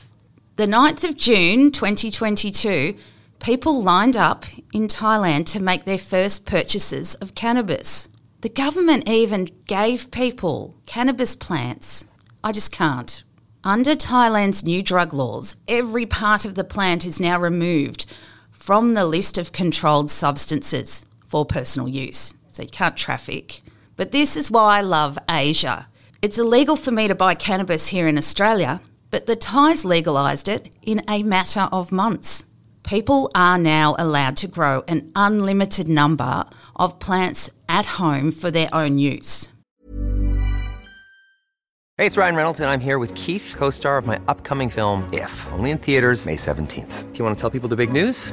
The 0.57 0.67
9th 0.67 1.05
of 1.05 1.19
June 1.19 1.71
2022, 1.71 2.97
people 3.41 3.83
lined 3.83 4.17
up 4.17 4.47
in 4.73 4.89
Thailand 4.89 5.45
to 5.53 5.61
make 5.61 5.85
their 5.85 5.99
first 5.99 6.47
purchases 6.47 7.15
of 7.17 7.35
cannabis. 7.35 8.09
The 8.41 8.49
government 8.49 9.07
even 9.07 9.51
gave 9.67 10.11
people 10.11 10.77
cannabis 10.87 11.37
plants. 11.37 12.07
I 12.43 12.53
just 12.53 12.73
can't. 12.73 13.23
Under 13.65 13.95
Thailand's 13.95 14.65
new 14.65 14.83
drug 14.83 15.13
laws, 15.13 15.57
every 15.69 16.07
part 16.07 16.47
of 16.47 16.55
the 16.55 16.65
plant 16.65 17.05
is 17.05 17.21
now 17.21 17.39
removed 17.39 18.07
from 18.63 18.95
the 18.95 19.05
list 19.05 19.39
of 19.39 19.51
controlled 19.51 20.09
substances 20.09 21.05
for 21.27 21.45
personal 21.45 21.89
use. 21.89 22.33
So 22.53 22.63
you 22.63 22.69
can't 22.69 22.97
traffic. 22.97 23.61
But 23.97 24.13
this 24.13 24.37
is 24.37 24.53
why 24.53 24.79
I 24.79 24.83
love 24.83 25.19
Asia. 25.29 25.89
It's 26.23 26.39
illegal 26.39 26.77
for 26.77 26.93
me 26.93 27.09
to 27.09 27.15
buy 27.17 27.35
cannabis 27.35 27.89
here 27.89 28.07
in 28.07 28.17
Australia, 28.17 28.81
but 29.11 29.27
the 29.27 29.35
Thais 29.35 29.85
legalised 29.85 30.49
it 30.49 30.73
in 30.81 31.03
a 31.09 31.25
matter 31.25 31.69
of 31.73 31.91
months. 31.91 32.45
People 32.85 33.33
are 33.35 33.59
now 33.59 33.97
allowed 33.99 34.37
to 34.37 34.47
grow 34.47 34.85
an 34.87 35.11
unlimited 35.17 35.89
number 35.89 36.45
of 36.77 37.01
plants 37.01 37.51
at 37.69 37.99
home 37.99 38.31
for 38.31 38.53
their 38.53 38.69
own 38.73 38.97
use. 38.97 39.49
Hey, 41.99 42.07
it's 42.07 42.17
Ryan 42.17 42.37
Reynolds, 42.37 42.61
and 42.61 42.71
I'm 42.71 42.81
here 42.81 43.01
with 43.01 43.13
Keith, 43.17 43.57
co 43.59 43.71
star 43.71 43.99
of 43.99 44.07
my 44.07 44.21
upcoming 44.29 44.71
film, 44.71 45.13
If, 45.13 45.33
only 45.51 45.73
in 45.73 45.79
theaters, 45.79 46.27
May 46.27 46.37
17th. 46.37 47.13
Do 47.13 47.19
you 47.19 47.25
want 47.25 47.37
to 47.37 47.41
tell 47.41 47.51
people 47.51 47.69
the 47.69 47.77
big 47.77 47.91
news? 47.91 48.33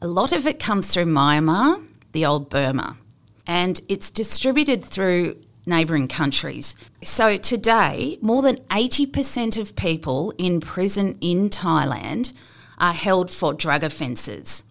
a 0.00 0.06
lot 0.06 0.32
of 0.32 0.46
it 0.46 0.58
comes 0.58 0.92
through 0.92 1.06
Myanmar, 1.06 1.84
the 2.12 2.26
old 2.26 2.50
Burma, 2.50 2.96
and 3.46 3.80
it's 3.88 4.10
distributed 4.10 4.84
through 4.84 5.36
neighbouring 5.66 6.08
countries. 6.08 6.76
So 7.02 7.36
today, 7.36 8.18
more 8.20 8.42
than 8.42 8.56
80% 8.70 9.58
of 9.58 9.76
people 9.76 10.32
in 10.36 10.60
prison 10.60 11.16
in 11.20 11.48
Thailand 11.48 12.32
are 12.78 12.92
held 12.92 13.30
for 13.30 13.54
drug 13.54 13.82
offences. 13.82 14.62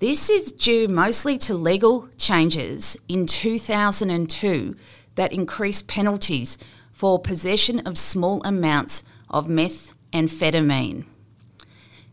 This 0.00 0.30
is 0.30 0.52
due 0.52 0.88
mostly 0.88 1.38
to 1.38 1.54
legal 1.54 2.08
changes 2.18 2.96
in 3.08 3.26
2002 3.26 4.76
that 5.16 5.32
increased 5.32 5.88
penalties 5.88 6.58
for 6.92 7.18
possession 7.18 7.80
of 7.80 7.98
small 7.98 8.42
amounts 8.44 9.02
of 9.28 9.46
methamphetamine. 9.46 11.04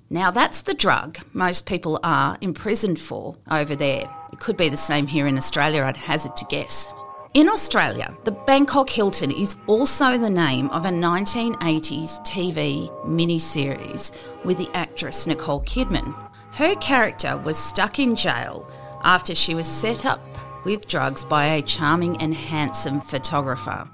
Now, 0.10 0.30
that's 0.30 0.62
the 0.62 0.74
drug 0.74 1.20
most 1.34 1.66
people 1.66 2.00
are 2.04 2.38
imprisoned 2.42 3.00
for 3.00 3.36
over 3.50 3.76
there. 3.76 4.10
It 4.32 4.40
could 4.40 4.58
be 4.58 4.70
the 4.70 4.78
same 4.78 5.08
here 5.08 5.26
in 5.26 5.38
Australia, 5.38 5.84
I'd 5.84 5.98
hazard 5.98 6.36
to 6.38 6.46
guess. 6.46 6.94
In 7.34 7.50
Australia, 7.50 8.16
the 8.24 8.32
Bangkok 8.32 8.90
Hilton 8.90 9.32
is 9.32 9.58
also 9.68 10.18
the 10.18 10.30
name 10.30 10.70
of 10.70 10.86
a 10.86 10.90
1980s 10.90 12.22
TV 12.22 12.90
miniseries 13.04 14.16
with 14.46 14.58
the 14.58 14.70
actress 14.74 15.28
Nicole 15.28 15.62
Kidman. 15.64 16.16
Her 16.52 16.76
character 16.76 17.36
was 17.36 17.58
stuck 17.58 18.00
in 18.00 18.16
jail 18.16 18.70
after 19.04 19.36
she 19.36 19.54
was 19.56 19.68
set 19.68 20.06
up 20.06 20.22
with 20.64 20.88
drugs 20.88 21.26
by 21.26 21.46
a 21.46 21.62
charming 21.62 22.16
and 22.18 22.34
handsome 22.34 23.02
photographer. 23.02 23.90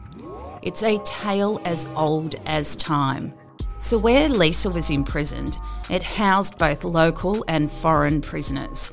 It's 0.62 0.84
a 0.84 1.00
tale 1.00 1.60
as 1.66 1.88
old 1.96 2.36
as 2.46 2.76
time. 2.76 3.34
So, 3.82 3.98
where 3.98 4.30
Lisa 4.30 4.70
was 4.70 4.92
imprisoned, 4.92 5.58
it 5.90 6.04
housed 6.04 6.60
both 6.60 6.84
local 6.84 7.44
and 7.48 7.70
foreign 7.70 8.22
prisoners. 8.22 8.92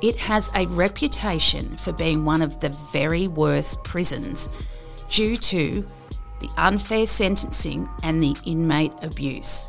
It 0.00 0.16
has 0.16 0.50
a 0.54 0.66
reputation 0.66 1.76
for 1.76 1.92
being 1.92 2.24
one 2.24 2.40
of 2.40 2.58
the 2.58 2.70
very 2.70 3.28
worst 3.28 3.84
prisons 3.84 4.48
due 5.10 5.36
to 5.36 5.84
the 6.40 6.48
unfair 6.56 7.04
sentencing 7.04 7.86
and 8.02 8.22
the 8.22 8.34
inmate 8.46 8.94
abuse. 9.02 9.68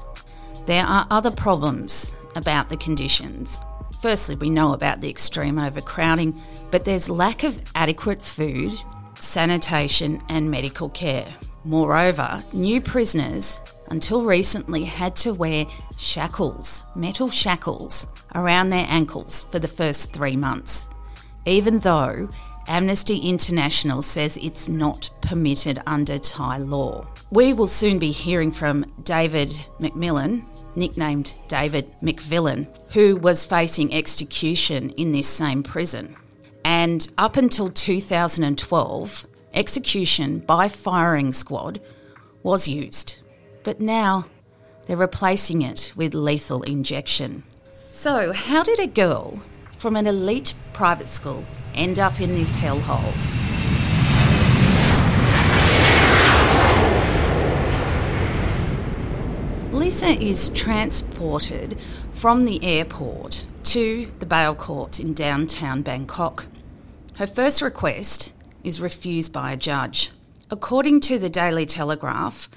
There 0.66 0.86
are 0.86 1.06
other 1.12 1.30
problems 1.30 2.16
about 2.38 2.70
the 2.70 2.78
conditions. 2.78 3.60
Firstly, 4.02 4.36
we 4.36 4.50
know 4.50 4.74
about 4.74 5.02
the 5.02 5.10
extreme 5.10 5.60
overcrowding, 5.60 6.42
but 6.72 6.86
there's 6.86 7.10
lack 7.10 7.44
of 7.44 7.62
adequate 7.76 8.22
food, 8.22 8.74
sanitation, 9.20 10.22
and 10.30 10.50
medical 10.50 10.88
care. 10.90 11.28
Moreover, 11.66 12.44
new 12.54 12.82
prisoners 12.82 13.62
until 13.94 14.24
recently 14.24 14.86
had 14.86 15.16
to 15.16 15.32
wear 15.36 15.68
shackles, 16.00 16.84
metal 16.96 17.30
shackles, 17.30 18.08
around 18.34 18.72
their 18.72 18.88
ankles 18.90 19.44
for 19.44 19.60
the 19.60 19.68
first 19.68 20.12
three 20.12 20.36
months, 20.36 20.88
even 21.46 21.78
though 21.78 22.28
Amnesty 22.68 23.18
International 23.18 24.02
says 24.02 24.36
it's 24.38 24.68
not 24.68 25.12
permitted 25.22 25.80
under 25.86 26.18
Thai 26.18 26.58
law. 26.58 27.06
We 27.30 27.54
will 27.54 27.68
soon 27.68 28.00
be 28.00 28.12
hearing 28.12 28.50
from 28.50 28.92
David 29.04 29.50
McMillan, 29.80 30.44
nicknamed 30.76 31.36
David 31.48 31.92
McVillain, 32.02 32.66
who 32.94 33.18
was 33.18 33.46
facing 33.46 33.94
execution 33.94 34.90
in 34.92 35.12
this 35.12 35.28
same 35.28 35.62
prison. 35.62 36.16
And 36.66 37.08
up 37.20 37.38
until 37.38 37.70
2012, 37.70 39.28
execution 39.54 40.40
by 40.40 40.68
firing 40.68 41.32
squad 41.32 41.80
was 42.42 42.68
used 42.68 43.18
but 43.64 43.80
now 43.80 44.26
they're 44.86 44.98
replacing 44.98 45.62
it 45.62 45.92
with 45.96 46.14
lethal 46.14 46.62
injection. 46.64 47.44
So, 47.92 48.34
how 48.34 48.64
did 48.64 48.80
a 48.80 48.88
girl 48.88 49.42
from 49.76 49.96
an 49.96 50.08
elite 50.08 50.54
private 50.74 51.08
school 51.08 51.46
end 51.74 52.00
up 52.00 52.20
in 52.20 52.34
this 52.34 52.58
hellhole? 52.58 53.14
Lisa 59.72 60.10
is 60.24 60.50
transported 60.50 61.80
from 62.14 62.46
the 62.46 62.64
airport 62.64 63.46
to 63.64 64.08
the 64.20 64.26
bail 64.26 64.54
court 64.54 65.00
in 65.00 65.14
downtown 65.14 65.82
Bangkok. 65.82 66.46
Her 67.16 67.28
first 67.28 67.62
request 67.62 68.32
is 68.64 68.80
refused 68.80 69.34
by 69.34 69.52
a 69.52 69.58
judge. 69.58 70.12
According 70.50 71.02
to 71.02 71.18
the 71.18 71.30
Daily 71.30 71.66
Telegraph, 71.66 72.50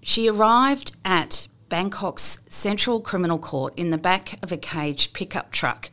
she 0.00 0.28
arrived 0.28 0.96
at 1.04 1.48
Bangkok's 1.68 2.40
Central 2.48 3.00
Criminal 3.00 3.38
Court 3.38 3.74
in 3.76 3.90
the 3.90 3.98
back 3.98 4.42
of 4.42 4.50
a 4.50 4.56
caged 4.56 5.12
pickup 5.12 5.50
truck, 5.50 5.90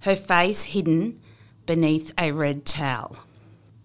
her 0.00 0.16
face 0.16 0.64
hidden 0.64 1.20
beneath 1.64 2.12
a 2.18 2.32
red 2.32 2.64
towel. 2.64 3.18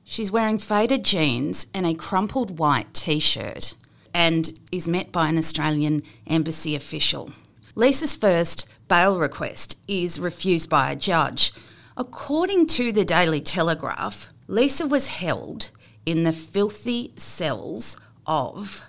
She's 0.03 0.31
wearing 0.31 0.57
faded 0.57 1.03
jeans 1.05 1.67
and 1.73 1.85
a 1.85 1.93
crumpled 1.93 2.59
white 2.59 2.93
t 2.93 3.19
shirt 3.19 3.75
and 4.13 4.57
is 4.71 4.87
met 4.87 5.11
by 5.11 5.29
an 5.29 5.37
Australian 5.37 6.01
embassy 6.25 6.75
official. 6.75 7.31
Lisa's 7.75 8.15
first 8.15 8.65
bail 8.87 9.17
request 9.19 9.77
is 9.87 10.19
refused 10.19 10.69
by 10.69 10.91
a 10.91 10.95
judge. 10.95 11.53
According 11.95 12.67
to 12.67 12.91
the 12.91 13.05
Daily 13.05 13.41
Telegraph, 13.41 14.27
Lisa 14.47 14.87
was 14.87 15.07
held 15.07 15.69
in 16.05 16.23
the 16.23 16.33
filthy 16.33 17.13
cells 17.17 17.97
of 18.25 18.81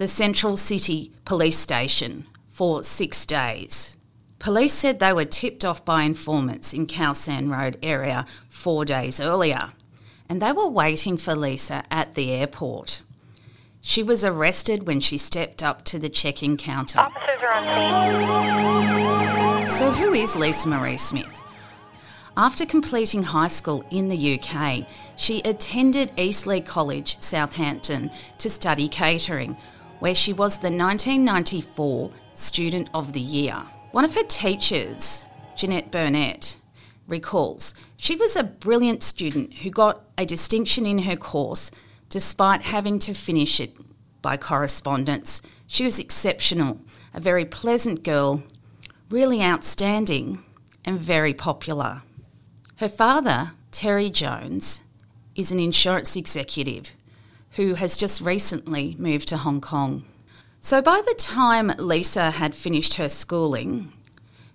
the 0.00 0.08
Central 0.08 0.56
City 0.56 1.12
Police 1.26 1.58
Station 1.58 2.24
for 2.48 2.82
six 2.82 3.26
days. 3.26 3.98
Police 4.38 4.72
said 4.72 4.98
they 4.98 5.12
were 5.12 5.26
tipped 5.26 5.62
off 5.62 5.84
by 5.84 6.04
informants 6.04 6.72
in 6.72 6.86
Khao 6.86 7.14
San 7.14 7.50
Road 7.50 7.76
area 7.82 8.24
four 8.48 8.86
days 8.86 9.20
earlier, 9.20 9.74
and 10.26 10.40
they 10.40 10.52
were 10.52 10.70
waiting 10.70 11.18
for 11.18 11.34
Lisa 11.34 11.84
at 11.90 12.14
the 12.14 12.32
airport. 12.32 13.02
She 13.82 14.02
was 14.02 14.24
arrested 14.24 14.86
when 14.86 15.00
she 15.00 15.18
stepped 15.18 15.62
up 15.62 15.84
to 15.84 15.98
the 15.98 16.08
check-in 16.08 16.56
counter. 16.56 17.00
Officers 17.00 17.42
are 17.42 17.52
on 17.52 17.66
scene. 19.68 19.68
So 19.68 19.90
who 19.90 20.14
is 20.14 20.34
Lisa 20.34 20.66
Marie 20.66 20.96
Smith? 20.96 21.42
After 22.38 22.64
completing 22.64 23.24
high 23.24 23.48
school 23.48 23.84
in 23.90 24.08
the 24.08 24.40
UK, 24.40 24.86
she 25.16 25.40
attended 25.40 26.18
Eastleigh 26.18 26.62
College, 26.62 27.20
Southampton, 27.20 28.10
to 28.38 28.48
study 28.48 28.88
catering, 28.88 29.58
where 30.00 30.14
she 30.14 30.32
was 30.32 30.58
the 30.58 30.70
1994 30.70 32.10
Student 32.32 32.90
of 32.92 33.12
the 33.12 33.20
Year. 33.20 33.62
One 33.92 34.04
of 34.04 34.14
her 34.14 34.24
teachers, 34.24 35.24
Jeanette 35.56 35.90
Burnett, 35.90 36.56
recalls 37.06 37.74
she 37.96 38.16
was 38.16 38.34
a 38.34 38.44
brilliant 38.44 39.02
student 39.02 39.54
who 39.58 39.70
got 39.70 40.04
a 40.16 40.24
distinction 40.24 40.86
in 40.86 41.00
her 41.00 41.16
course 41.16 41.70
despite 42.08 42.62
having 42.62 42.98
to 43.00 43.14
finish 43.14 43.60
it 43.60 43.76
by 44.22 44.36
correspondence. 44.36 45.42
She 45.66 45.84
was 45.84 45.98
exceptional, 45.98 46.80
a 47.14 47.20
very 47.20 47.44
pleasant 47.44 48.02
girl, 48.02 48.42
really 49.10 49.42
outstanding, 49.42 50.42
and 50.84 50.98
very 50.98 51.34
popular. 51.34 52.02
Her 52.76 52.88
father, 52.88 53.52
Terry 53.70 54.10
Jones, 54.10 54.82
is 55.34 55.52
an 55.52 55.60
insurance 55.60 56.16
executive 56.16 56.92
who 57.60 57.74
has 57.74 57.94
just 57.94 58.22
recently 58.22 58.96
moved 58.98 59.28
to 59.28 59.36
Hong 59.36 59.60
Kong. 59.60 60.02
So 60.62 60.80
by 60.80 61.02
the 61.06 61.14
time 61.18 61.70
Lisa 61.76 62.30
had 62.30 62.54
finished 62.54 62.94
her 62.94 63.10
schooling, 63.10 63.92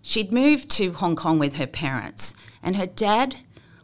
she'd 0.01 0.33
moved 0.33 0.71
to 0.71 0.91
Hong 0.91 1.15
Kong 1.15 1.37
with 1.37 1.57
her 1.57 1.67
parents, 1.67 2.33
and 2.63 2.75
her 2.77 2.87
dad 2.87 3.35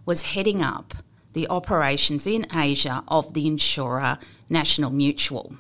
was 0.08 0.34
heading 0.34 0.64
up 0.64 0.96
the 1.34 1.48
operations 1.50 2.26
in 2.26 2.48
Asia 2.52 3.04
of 3.08 3.36
the 3.36 3.46
insurer 3.46 4.18
National 4.50 4.90
Mutual. 4.90 5.54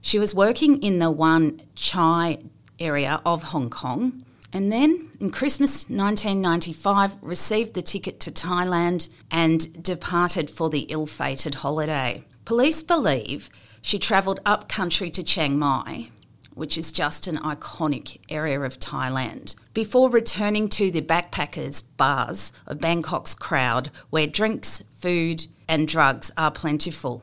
She 0.00 0.20
was 0.20 0.32
working 0.32 0.80
in 0.80 1.00
the 1.00 1.10
Wan 1.10 1.62
Chai 1.74 2.38
area 2.78 3.20
of 3.26 3.42
Hong 3.42 3.70
Kong 3.70 4.24
and 4.52 4.70
then 4.72 5.10
in 5.20 5.30
Christmas 5.30 5.82
1995 5.88 7.16
received 7.22 7.74
the 7.74 7.82
ticket 7.82 8.18
to 8.20 8.32
Thailand 8.32 9.08
and 9.30 9.82
departed 9.82 10.48
for 10.50 10.70
the 10.70 10.86
ill-fated 10.88 11.56
holiday. 11.56 12.24
Police 12.50 12.82
believe 12.82 13.48
she 13.80 14.00
travelled 14.00 14.40
up 14.44 14.68
country 14.68 15.08
to 15.12 15.22
Chiang 15.22 15.56
Mai, 15.56 16.10
which 16.52 16.76
is 16.76 16.90
just 16.90 17.28
an 17.28 17.38
iconic 17.38 18.18
area 18.28 18.60
of 18.62 18.80
Thailand, 18.80 19.54
before 19.72 20.10
returning 20.10 20.68
to 20.70 20.90
the 20.90 21.00
backpackers' 21.00 21.84
bars 21.96 22.50
of 22.66 22.78
Bangkok's 22.78 23.36
crowd, 23.36 23.92
where 24.10 24.26
drinks, 24.26 24.82
food, 24.98 25.46
and 25.68 25.86
drugs 25.86 26.32
are 26.36 26.50
plentiful. 26.50 27.22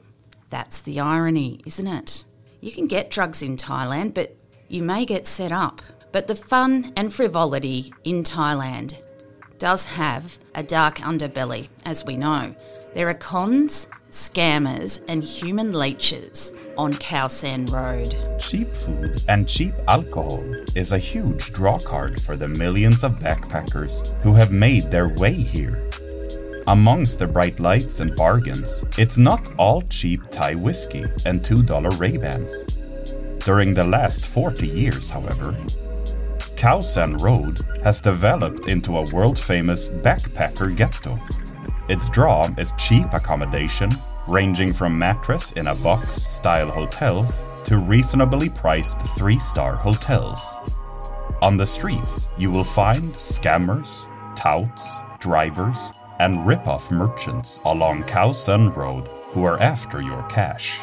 That's 0.50 0.80
the 0.80 1.02
irony, 1.02 1.60
isn't 1.66 1.88
it? 1.88 2.24
You 2.62 2.72
can 2.72 2.88
get 2.88 3.12
drugs 3.12 3.42
in 3.42 3.58
Thailand, 3.58 4.14
but 4.14 4.34
you 4.70 4.82
may 4.82 5.06
get 5.06 5.28
set 5.28 5.52
up. 5.52 5.82
But 6.14 6.28
the 6.28 6.38
fun 6.38 6.94
and 6.96 7.14
frivolity 7.14 7.94
in 8.06 8.24
Thailand 8.24 8.96
does 9.60 9.88
have 9.88 10.40
a 10.56 10.64
dark 10.64 11.00
underbelly, 11.00 11.68
as 11.84 12.06
we 12.06 12.16
know. 12.16 12.56
There 12.94 13.10
are 13.10 13.14
cons, 13.14 13.88
scammers, 14.12 15.04
and 15.08 15.24
human 15.24 15.74
leeches 15.74 16.74
on 16.78 16.94
Khao 16.94 17.30
San 17.30 17.66
Road. 17.66 18.16
Cheap 18.40 18.74
food 18.74 19.22
and 19.28 19.48
cheap 19.48 19.74
alcohol 19.88 20.44
is 20.74 20.92
a 20.92 20.98
huge 20.98 21.52
drawcard 21.52 22.20
for 22.20 22.38
the 22.38 22.48
millions 22.48 23.04
of 23.04 23.20
backpackers 23.20 24.08
who 24.24 24.34
have 24.34 24.52
made 24.52 24.90
their 24.90 25.10
way 25.10 25.34
here. 25.34 25.90
Amongst 26.68 27.20
the 27.20 27.28
bright 27.28 27.60
lights 27.60 28.00
and 28.00 28.16
bargains, 28.16 28.84
it's 28.98 29.18
not 29.18 29.54
all 29.58 29.82
cheap 29.84 30.30
Thai 30.32 30.56
whiskey 30.56 31.06
and 31.26 31.42
$2 31.42 32.00
Ray-Bans. 32.00 32.64
During 33.46 33.74
the 33.74 33.86
last 33.86 34.26
40 34.26 34.66
years, 34.68 35.10
however, 35.10 35.56
Khao 36.56 36.84
San 36.84 37.16
Road 37.18 37.64
has 37.84 38.02
developed 38.02 38.68
into 38.68 38.98
a 38.98 39.10
world 39.12 39.38
famous 39.38 39.90
backpacker 39.90 40.76
ghetto. 40.76 41.20
Its 41.90 42.10
draw 42.10 42.50
is 42.58 42.74
cheap 42.78 43.14
accommodation, 43.14 43.90
ranging 44.28 44.74
from 44.74 45.00
mattress 45.00 45.54
in 45.54 45.68
a 45.68 45.76
box 45.76 46.14
style 46.14 46.70
hotels 46.70 47.46
to 47.64 47.78
reasonably 47.78 48.50
priced 48.50 49.00
three 49.18 49.40
star 49.40 49.76
hotels. 49.76 50.58
On 51.42 51.56
the 51.56 51.68
streets, 51.68 52.28
you 52.38 52.52
will 52.52 52.64
find 52.64 53.14
scammers, 53.14 54.10
touts, 54.36 55.00
drivers, 55.20 55.94
and 56.20 56.46
rip-off 56.46 56.92
merchants 56.92 57.62
along 57.64 58.04
Khao 58.04 58.34
San 58.34 58.74
Road 58.74 59.08
who 59.32 59.46
are 59.46 59.60
after 59.62 60.02
your 60.02 60.24
cash. 60.24 60.80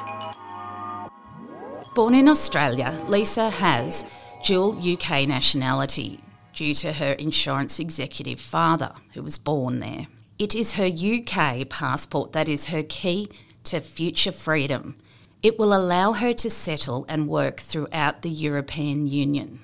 Born 1.94 2.14
in 2.14 2.28
Australia, 2.28 2.96
Lisa 3.08 3.50
has 3.50 4.06
dual 4.44 4.78
UK 4.78 5.26
nationality 5.28 6.20
due 6.54 6.72
to 6.74 6.92
her 6.94 7.12
insurance 7.14 7.78
executive 7.78 8.40
father, 8.40 8.92
who 9.14 9.22
was 9.22 9.38
born 9.38 9.80
there. 9.80 10.06
It 10.38 10.54
is 10.54 10.72
her 10.72 10.86
UK 10.86 11.68
passport 11.68 12.32
that 12.32 12.48
is 12.48 12.66
her 12.66 12.82
key 12.82 13.28
to 13.64 13.80
future 13.80 14.32
freedom. 14.32 14.96
It 15.44 15.58
will 15.58 15.72
allow 15.72 16.12
her 16.12 16.32
to 16.32 16.50
settle 16.50 17.06
and 17.08 17.28
work 17.28 17.60
throughout 17.60 18.22
the 18.22 18.30
European 18.30 19.06
Union. 19.06 19.60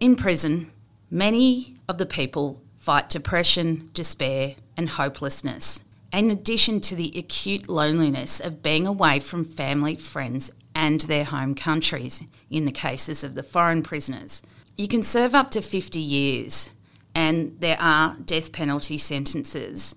In 0.00 0.16
prison, 0.16 0.72
many 1.10 1.76
of 1.88 1.98
the 1.98 2.06
people 2.06 2.62
fight 2.78 3.10
depression, 3.10 3.90
despair, 3.92 4.54
and 4.76 4.88
hopelessness, 4.88 5.84
in 6.12 6.30
addition 6.30 6.80
to 6.80 6.94
the 6.94 7.12
acute 7.14 7.68
loneliness 7.68 8.40
of 8.40 8.62
being 8.62 8.86
away 8.86 9.20
from 9.20 9.44
family, 9.44 9.96
friends, 9.96 10.50
and 10.74 11.02
their 11.02 11.24
home 11.24 11.54
countries 11.54 12.22
in 12.48 12.64
the 12.64 12.72
cases 12.72 13.24
of 13.24 13.34
the 13.34 13.42
foreign 13.42 13.82
prisoners. 13.82 14.42
You 14.76 14.88
can 14.88 15.02
serve 15.02 15.34
up 15.34 15.50
to 15.50 15.60
50 15.60 15.98
years, 15.98 16.70
and 17.16 17.56
there 17.60 17.78
are 17.80 18.14
death 18.26 18.52
penalty 18.52 18.98
sentences, 18.98 19.94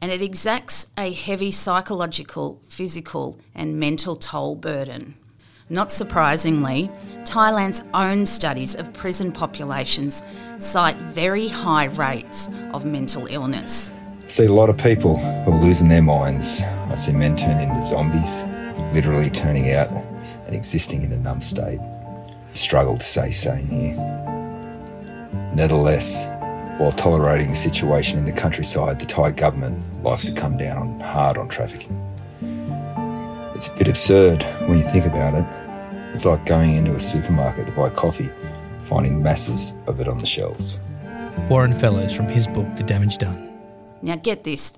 and 0.00 0.10
it 0.10 0.22
exacts 0.22 0.86
a 0.96 1.12
heavy 1.12 1.50
psychological, 1.50 2.62
physical, 2.66 3.38
and 3.54 3.78
mental 3.78 4.16
toll 4.16 4.54
burden. 4.54 5.14
Not 5.68 5.92
surprisingly, 5.92 6.90
Thailand's 7.24 7.84
own 7.92 8.24
studies 8.24 8.74
of 8.74 8.94
prison 8.94 9.32
populations 9.32 10.22
cite 10.56 10.96
very 10.96 11.46
high 11.48 11.84
rates 11.84 12.48
of 12.72 12.86
mental 12.86 13.26
illness. 13.26 13.90
I 14.24 14.28
see 14.28 14.46
a 14.46 14.52
lot 14.52 14.70
of 14.70 14.78
people 14.78 15.18
who 15.18 15.52
are 15.52 15.62
losing 15.62 15.88
their 15.88 16.00
minds. 16.00 16.62
I 16.62 16.94
see 16.94 17.12
men 17.12 17.36
turn 17.36 17.60
into 17.60 17.82
zombies, 17.82 18.44
literally 18.94 19.28
turning 19.28 19.72
out 19.72 19.90
and 20.46 20.56
existing 20.56 21.02
in 21.02 21.12
a 21.12 21.18
numb 21.18 21.42
state. 21.42 21.80
Struggle 22.54 22.96
to 22.96 23.04
stay 23.04 23.30
sane 23.30 23.66
here. 23.66 23.94
Nevertheless, 25.54 26.31
while 26.82 26.90
tolerating 26.90 27.48
the 27.48 27.54
situation 27.54 28.18
in 28.18 28.24
the 28.24 28.32
countryside, 28.32 28.98
the 28.98 29.06
Thai 29.06 29.30
government 29.30 30.02
likes 30.02 30.24
to 30.26 30.32
come 30.32 30.56
down 30.56 30.78
on, 30.78 30.98
hard 30.98 31.38
on 31.38 31.48
trafficking. 31.48 31.96
It's 33.54 33.68
a 33.68 33.74
bit 33.74 33.86
absurd 33.86 34.42
when 34.66 34.78
you 34.78 34.84
think 34.84 35.06
about 35.06 35.34
it. 35.34 35.46
It's 36.12 36.24
like 36.24 36.44
going 36.44 36.74
into 36.74 36.92
a 36.94 36.98
supermarket 36.98 37.66
to 37.66 37.72
buy 37.72 37.90
coffee, 37.90 38.28
finding 38.80 39.22
masses 39.22 39.76
of 39.86 40.00
it 40.00 40.08
on 40.08 40.18
the 40.18 40.26
shelves. 40.26 40.80
Warren 41.48 41.72
Fellows 41.72 42.16
from 42.16 42.26
his 42.26 42.48
book, 42.48 42.66
The 42.74 42.82
Damage 42.82 43.18
Done. 43.18 43.56
Now, 44.02 44.16
get 44.16 44.42
this 44.42 44.72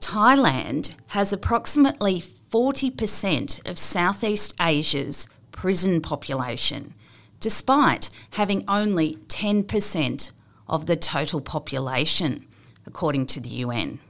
Thailand 0.00 0.96
has 1.08 1.32
approximately 1.32 2.20
40% 2.20 3.64
of 3.64 3.78
Southeast 3.78 4.54
Asia's 4.60 5.28
prison 5.52 6.00
population, 6.00 6.94
despite 7.38 8.10
having 8.30 8.64
only 8.66 9.18
10% 9.28 10.32
of 10.68 10.86
the 10.86 10.96
total 10.96 11.40
population, 11.40 12.46
according 12.86 13.26
to 13.26 13.40
the 13.40 13.48
UN. 13.48 14.00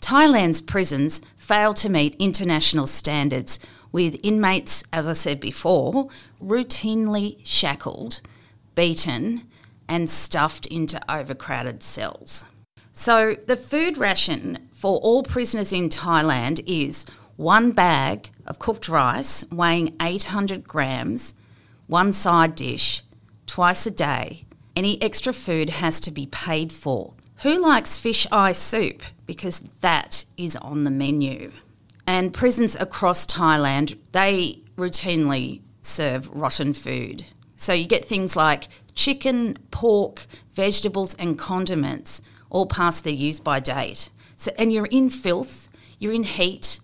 Thailand's 0.00 0.60
prisons 0.60 1.22
fail 1.36 1.72
to 1.74 1.88
meet 1.88 2.14
international 2.18 2.86
standards, 2.86 3.58
with 3.90 4.18
inmates, 4.24 4.82
as 4.92 5.06
I 5.06 5.12
said 5.12 5.38
before, 5.38 6.08
routinely 6.42 7.38
shackled, 7.44 8.20
beaten, 8.74 9.46
and 9.88 10.10
stuffed 10.10 10.66
into 10.66 11.00
overcrowded 11.08 11.82
cells. 11.82 12.44
So, 12.92 13.36
the 13.46 13.56
food 13.56 13.96
ration 13.96 14.68
for 14.72 14.98
all 14.98 15.22
prisoners 15.22 15.72
in 15.72 15.88
Thailand 15.88 16.60
is 16.66 17.06
one 17.36 17.72
bag 17.72 18.30
of 18.46 18.58
cooked 18.58 18.88
rice 18.88 19.44
weighing 19.50 19.94
800 20.00 20.66
grams, 20.66 21.34
one 21.86 22.12
side 22.12 22.54
dish, 22.54 23.02
twice 23.46 23.86
a 23.86 23.90
day, 23.90 24.44
Any 24.76 25.00
extra 25.02 25.32
food 25.32 25.70
has 25.70 26.00
to 26.00 26.10
be 26.10 26.26
paid 26.26 26.72
for. 26.72 27.14
Who 27.42 27.60
likes 27.60 27.98
fish 27.98 28.26
eye 28.32 28.52
soup? 28.52 29.02
Because 29.26 29.60
that 29.80 30.24
is 30.36 30.56
on 30.56 30.84
the 30.84 30.90
menu. 30.90 31.52
And 32.06 32.34
prisons 32.34 32.76
across 32.76 33.26
Thailand, 33.26 33.96
they 34.12 34.60
routinely 34.76 35.60
serve 35.82 36.28
rotten 36.30 36.72
food. 36.74 37.24
So 37.56 37.72
you 37.72 37.86
get 37.86 38.04
things 38.04 38.36
like 38.36 38.68
chicken, 38.94 39.56
pork, 39.70 40.26
vegetables, 40.52 41.14
and 41.14 41.38
condiments 41.38 42.22
all 42.50 42.66
past 42.66 43.04
their 43.04 43.12
use 43.12 43.40
by 43.40 43.60
date. 43.60 44.08
So, 44.36 44.52
and 44.58 44.72
you're 44.72 44.86
in 44.86 45.10
filth, 45.10 45.68
you're 45.98 46.12
in 46.12 46.24
heat, 46.24 46.80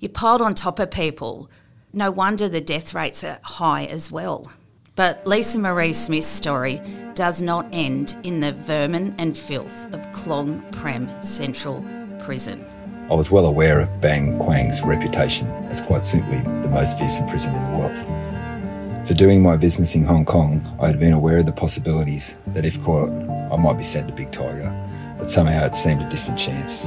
you're 0.00 0.10
piled 0.10 0.42
on 0.42 0.54
top 0.54 0.78
of 0.78 0.90
people. 0.90 1.50
No 1.92 2.10
wonder 2.10 2.48
the 2.48 2.60
death 2.60 2.94
rates 2.94 3.24
are 3.24 3.38
high 3.42 3.84
as 3.86 4.12
well. 4.12 4.52
But 4.98 5.24
Lisa 5.24 5.60
Marie 5.60 5.92
Smith's 5.92 6.26
story 6.26 6.82
does 7.14 7.40
not 7.40 7.68
end 7.72 8.16
in 8.24 8.40
the 8.40 8.50
vermin 8.50 9.14
and 9.16 9.38
filth 9.38 9.86
of 9.94 10.10
Klong 10.10 10.60
Prem 10.72 11.08
Central 11.22 11.84
Prison. 12.18 12.66
I 13.08 13.14
was 13.14 13.30
well 13.30 13.46
aware 13.46 13.78
of 13.78 14.00
Bang 14.00 14.36
Kwang's 14.40 14.82
reputation 14.82 15.46
as 15.70 15.80
quite 15.80 16.04
simply 16.04 16.38
the 16.62 16.68
most 16.68 16.98
fearsome 16.98 17.28
prison 17.28 17.54
in 17.54 17.62
the 17.62 17.78
world. 17.78 19.06
For 19.06 19.14
doing 19.14 19.40
my 19.40 19.56
business 19.56 19.94
in 19.94 20.02
Hong 20.02 20.24
Kong, 20.24 20.60
I 20.80 20.88
had 20.88 20.98
been 20.98 21.12
aware 21.12 21.38
of 21.38 21.46
the 21.46 21.52
possibilities 21.52 22.36
that 22.48 22.64
if 22.64 22.82
caught, 22.82 23.08
I 23.52 23.56
might 23.56 23.76
be 23.76 23.84
sent 23.84 24.08
to 24.08 24.14
Big 24.14 24.32
Tiger, 24.32 24.68
but 25.16 25.30
somehow 25.30 25.64
it 25.64 25.76
seemed 25.76 26.02
a 26.02 26.08
distant 26.08 26.40
chance. 26.40 26.86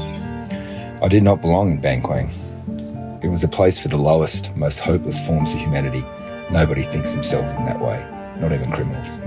I 1.01 1.07
did 1.07 1.23
not 1.23 1.39
belong 1.39 1.71
in 1.71 1.79
Bang 1.79 2.01
Kwang. 2.01 2.29
It 3.23 3.29
was 3.29 3.45
a 3.45 3.47
place 3.47 3.79
for 3.79 3.87
the 3.87 3.95
lowest, 3.95 4.53
most 4.57 4.79
hopeless 4.79 5.25
forms 5.25 5.53
of 5.53 5.59
humanity. 5.59 6.03
Nobody 6.51 6.81
thinks 6.81 7.13
themselves 7.13 7.55
in 7.57 7.65
that 7.65 7.79
way, 7.79 8.05
not 8.39 8.51
even 8.51 8.69
criminals. 8.71 9.21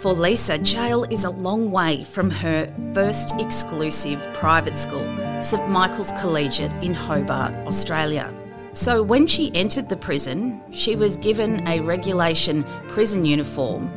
For 0.00 0.12
Lisa, 0.12 0.58
jail 0.58 1.04
is 1.10 1.24
a 1.24 1.30
long 1.30 1.70
way 1.70 2.02
from 2.02 2.30
her 2.30 2.72
first 2.92 3.34
exclusive 3.38 4.20
private 4.32 4.74
school, 4.74 5.06
St 5.40 5.68
Michael's 5.68 6.10
Collegiate 6.12 6.72
in 6.82 6.92
Hobart, 6.92 7.54
Australia. 7.68 8.34
So 8.72 9.02
when 9.02 9.26
she 9.26 9.54
entered 9.54 9.88
the 9.88 9.96
prison, 9.96 10.60
she 10.72 10.96
was 10.96 11.16
given 11.16 11.66
a 11.68 11.80
regulation 11.80 12.64
prison 12.88 13.24
uniform 13.24 13.90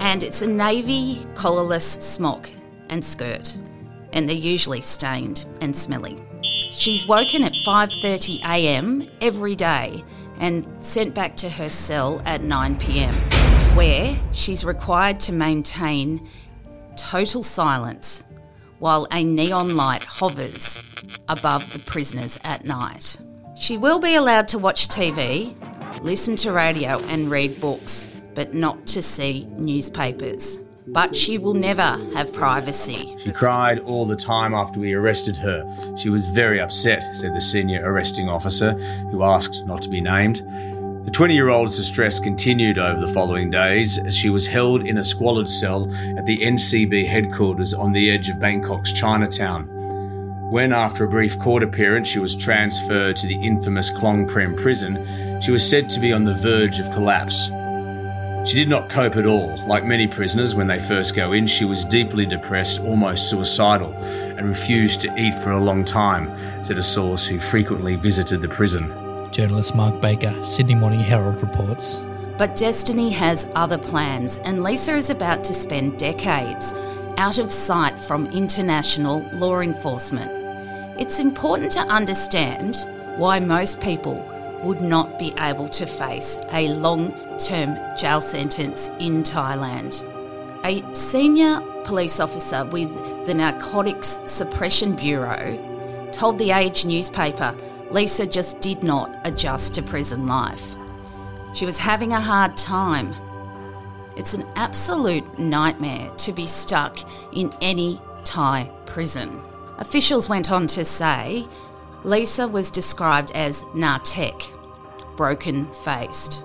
and 0.00 0.22
it's 0.22 0.42
a 0.42 0.46
navy 0.46 1.24
collarless 1.34 2.02
smock 2.02 2.50
and 2.88 3.04
skirt 3.04 3.56
and 4.12 4.28
they're 4.28 4.36
usually 4.36 4.80
stained 4.80 5.44
and 5.60 5.76
smelly. 5.76 6.16
She's 6.70 7.06
woken 7.06 7.44
at 7.44 7.52
5:30 7.52 8.40
a.m. 8.44 9.08
every 9.20 9.54
day 9.54 10.02
and 10.42 10.66
sent 10.84 11.14
back 11.14 11.34
to 11.36 11.48
her 11.48 11.70
cell 11.70 12.20
at 12.26 12.42
9 12.42 12.76
p.m 12.76 13.14
where 13.74 14.14
she's 14.32 14.66
required 14.66 15.18
to 15.18 15.32
maintain 15.32 16.28
total 16.94 17.42
silence 17.42 18.22
while 18.80 19.06
a 19.10 19.24
neon 19.24 19.76
light 19.76 20.04
hovers 20.04 20.76
above 21.26 21.72
the 21.72 21.78
prisoners 21.90 22.38
at 22.44 22.66
night. 22.66 23.16
She 23.58 23.78
will 23.78 23.98
be 23.98 24.14
allowed 24.14 24.46
to 24.48 24.58
watch 24.58 24.88
TV, 24.88 25.54
listen 26.02 26.36
to 26.36 26.52
radio, 26.52 26.98
and 27.04 27.30
read 27.30 27.62
books, 27.62 28.06
but 28.34 28.52
not 28.52 28.86
to 28.88 29.02
see 29.02 29.46
newspapers. 29.56 30.60
But 30.86 31.14
she 31.14 31.38
will 31.38 31.54
never 31.54 31.98
have 32.14 32.32
privacy. 32.32 33.16
She 33.22 33.32
cried 33.32 33.78
all 33.80 34.04
the 34.04 34.16
time 34.16 34.52
after 34.54 34.80
we 34.80 34.94
arrested 34.94 35.36
her. 35.36 35.64
She 35.96 36.08
was 36.08 36.26
very 36.28 36.60
upset, 36.60 37.16
said 37.16 37.34
the 37.34 37.40
senior 37.40 37.82
arresting 37.84 38.28
officer, 38.28 38.72
who 39.10 39.22
asked 39.22 39.64
not 39.66 39.82
to 39.82 39.88
be 39.88 40.00
named. 40.00 40.42
The 41.04 41.10
20 41.10 41.34
year 41.34 41.48
old's 41.48 41.76
distress 41.76 42.20
continued 42.20 42.78
over 42.78 43.00
the 43.00 43.12
following 43.12 43.50
days 43.50 43.98
as 43.98 44.16
she 44.16 44.30
was 44.30 44.46
held 44.46 44.86
in 44.86 44.98
a 44.98 45.04
squalid 45.04 45.48
cell 45.48 45.92
at 46.16 46.26
the 46.26 46.38
NCB 46.38 47.08
headquarters 47.08 47.74
on 47.74 47.92
the 47.92 48.10
edge 48.10 48.28
of 48.28 48.36
Bangkok's 48.36 48.92
Chinatown. 48.92 49.68
When, 50.52 50.72
after 50.72 51.04
a 51.04 51.08
brief 51.08 51.38
court 51.38 51.62
appearance, 51.62 52.08
she 52.08 52.18
was 52.18 52.36
transferred 52.36 53.16
to 53.16 53.26
the 53.26 53.42
infamous 53.42 53.90
Klong 53.90 54.28
Prem 54.28 54.54
prison, 54.54 55.40
she 55.40 55.50
was 55.50 55.68
said 55.68 55.88
to 55.90 55.98
be 55.98 56.12
on 56.12 56.24
the 56.24 56.34
verge 56.34 56.78
of 56.78 56.90
collapse. 56.90 57.48
She 58.44 58.56
did 58.56 58.68
not 58.68 58.90
cope 58.90 59.16
at 59.16 59.24
all. 59.24 59.56
Like 59.68 59.84
many 59.84 60.08
prisoners, 60.08 60.54
when 60.54 60.66
they 60.66 60.80
first 60.80 61.14
go 61.14 61.32
in, 61.32 61.46
she 61.46 61.64
was 61.64 61.84
deeply 61.84 62.26
depressed, 62.26 62.80
almost 62.80 63.30
suicidal, 63.30 63.92
and 63.92 64.48
refused 64.48 65.00
to 65.02 65.16
eat 65.16 65.34
for 65.36 65.52
a 65.52 65.62
long 65.62 65.84
time, 65.84 66.28
said 66.64 66.76
a 66.76 66.82
source 66.82 67.24
who 67.24 67.38
frequently 67.38 67.94
visited 67.94 68.42
the 68.42 68.48
prison. 68.48 68.92
Journalist 69.30 69.76
Mark 69.76 70.00
Baker, 70.00 70.34
Sydney 70.42 70.74
Morning 70.74 70.98
Herald 70.98 71.40
reports. 71.40 72.02
But 72.36 72.56
Destiny 72.56 73.10
has 73.10 73.46
other 73.54 73.78
plans, 73.78 74.38
and 74.38 74.64
Lisa 74.64 74.96
is 74.96 75.10
about 75.10 75.44
to 75.44 75.54
spend 75.54 75.98
decades 75.98 76.74
out 77.18 77.38
of 77.38 77.52
sight 77.52 77.96
from 77.96 78.26
international 78.26 79.20
law 79.34 79.60
enforcement. 79.60 80.30
It's 81.00 81.20
important 81.20 81.70
to 81.72 81.80
understand 81.80 82.76
why 83.16 83.38
most 83.38 83.80
people 83.80 84.16
would 84.62 84.80
not 84.80 85.18
be 85.18 85.34
able 85.38 85.68
to 85.68 85.86
face 85.86 86.38
a 86.52 86.68
long 86.74 87.12
term 87.38 87.76
jail 87.96 88.20
sentence 88.20 88.88
in 88.98 89.22
Thailand. 89.22 90.04
A 90.64 90.82
senior 90.94 91.60
police 91.84 92.20
officer 92.20 92.64
with 92.64 92.90
the 93.26 93.34
Narcotics 93.34 94.20
Suppression 94.26 94.94
Bureau 94.94 95.58
told 96.12 96.38
the 96.38 96.52
Age 96.52 96.84
newspaper 96.84 97.54
Lisa 97.90 98.26
just 98.26 98.60
did 98.60 98.82
not 98.82 99.14
adjust 99.24 99.74
to 99.74 99.82
prison 99.82 100.26
life. 100.26 100.76
She 101.54 101.66
was 101.66 101.78
having 101.78 102.12
a 102.12 102.20
hard 102.20 102.56
time. 102.56 103.14
It's 104.16 104.34
an 104.34 104.46
absolute 104.56 105.38
nightmare 105.38 106.10
to 106.18 106.32
be 106.32 106.46
stuck 106.46 106.98
in 107.34 107.52
any 107.60 108.00
Thai 108.24 108.70
prison. 108.86 109.42
Officials 109.78 110.28
went 110.28 110.52
on 110.52 110.66
to 110.68 110.84
say 110.84 111.46
Lisa 112.04 112.48
was 112.48 112.72
described 112.72 113.30
as 113.32 113.62
nartek, 113.74 114.48
broken 115.16 115.70
faced. 115.70 116.44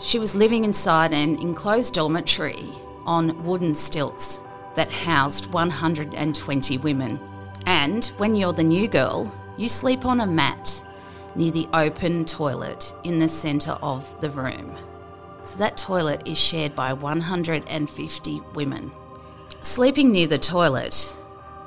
She 0.00 0.18
was 0.18 0.34
living 0.34 0.64
inside 0.64 1.12
an 1.12 1.40
enclosed 1.40 1.94
dormitory 1.94 2.68
on 3.06 3.42
wooden 3.42 3.74
stilts 3.74 4.42
that 4.74 4.90
housed 4.90 5.52
120 5.52 6.78
women. 6.78 7.18
And 7.64 8.04
when 8.18 8.34
you're 8.34 8.52
the 8.52 8.64
new 8.64 8.86
girl, 8.86 9.32
you 9.56 9.68
sleep 9.68 10.04
on 10.04 10.20
a 10.20 10.26
mat 10.26 10.84
near 11.36 11.52
the 11.52 11.68
open 11.72 12.26
toilet 12.26 12.92
in 13.04 13.18
the 13.18 13.28
centre 13.28 13.78
of 13.82 14.20
the 14.20 14.30
room. 14.30 14.76
So 15.42 15.56
that 15.58 15.76
toilet 15.76 16.22
is 16.26 16.38
shared 16.38 16.74
by 16.74 16.92
150 16.92 18.42
women. 18.54 18.92
Sleeping 19.60 20.12
near 20.12 20.26
the 20.26 20.38
toilet 20.38 21.14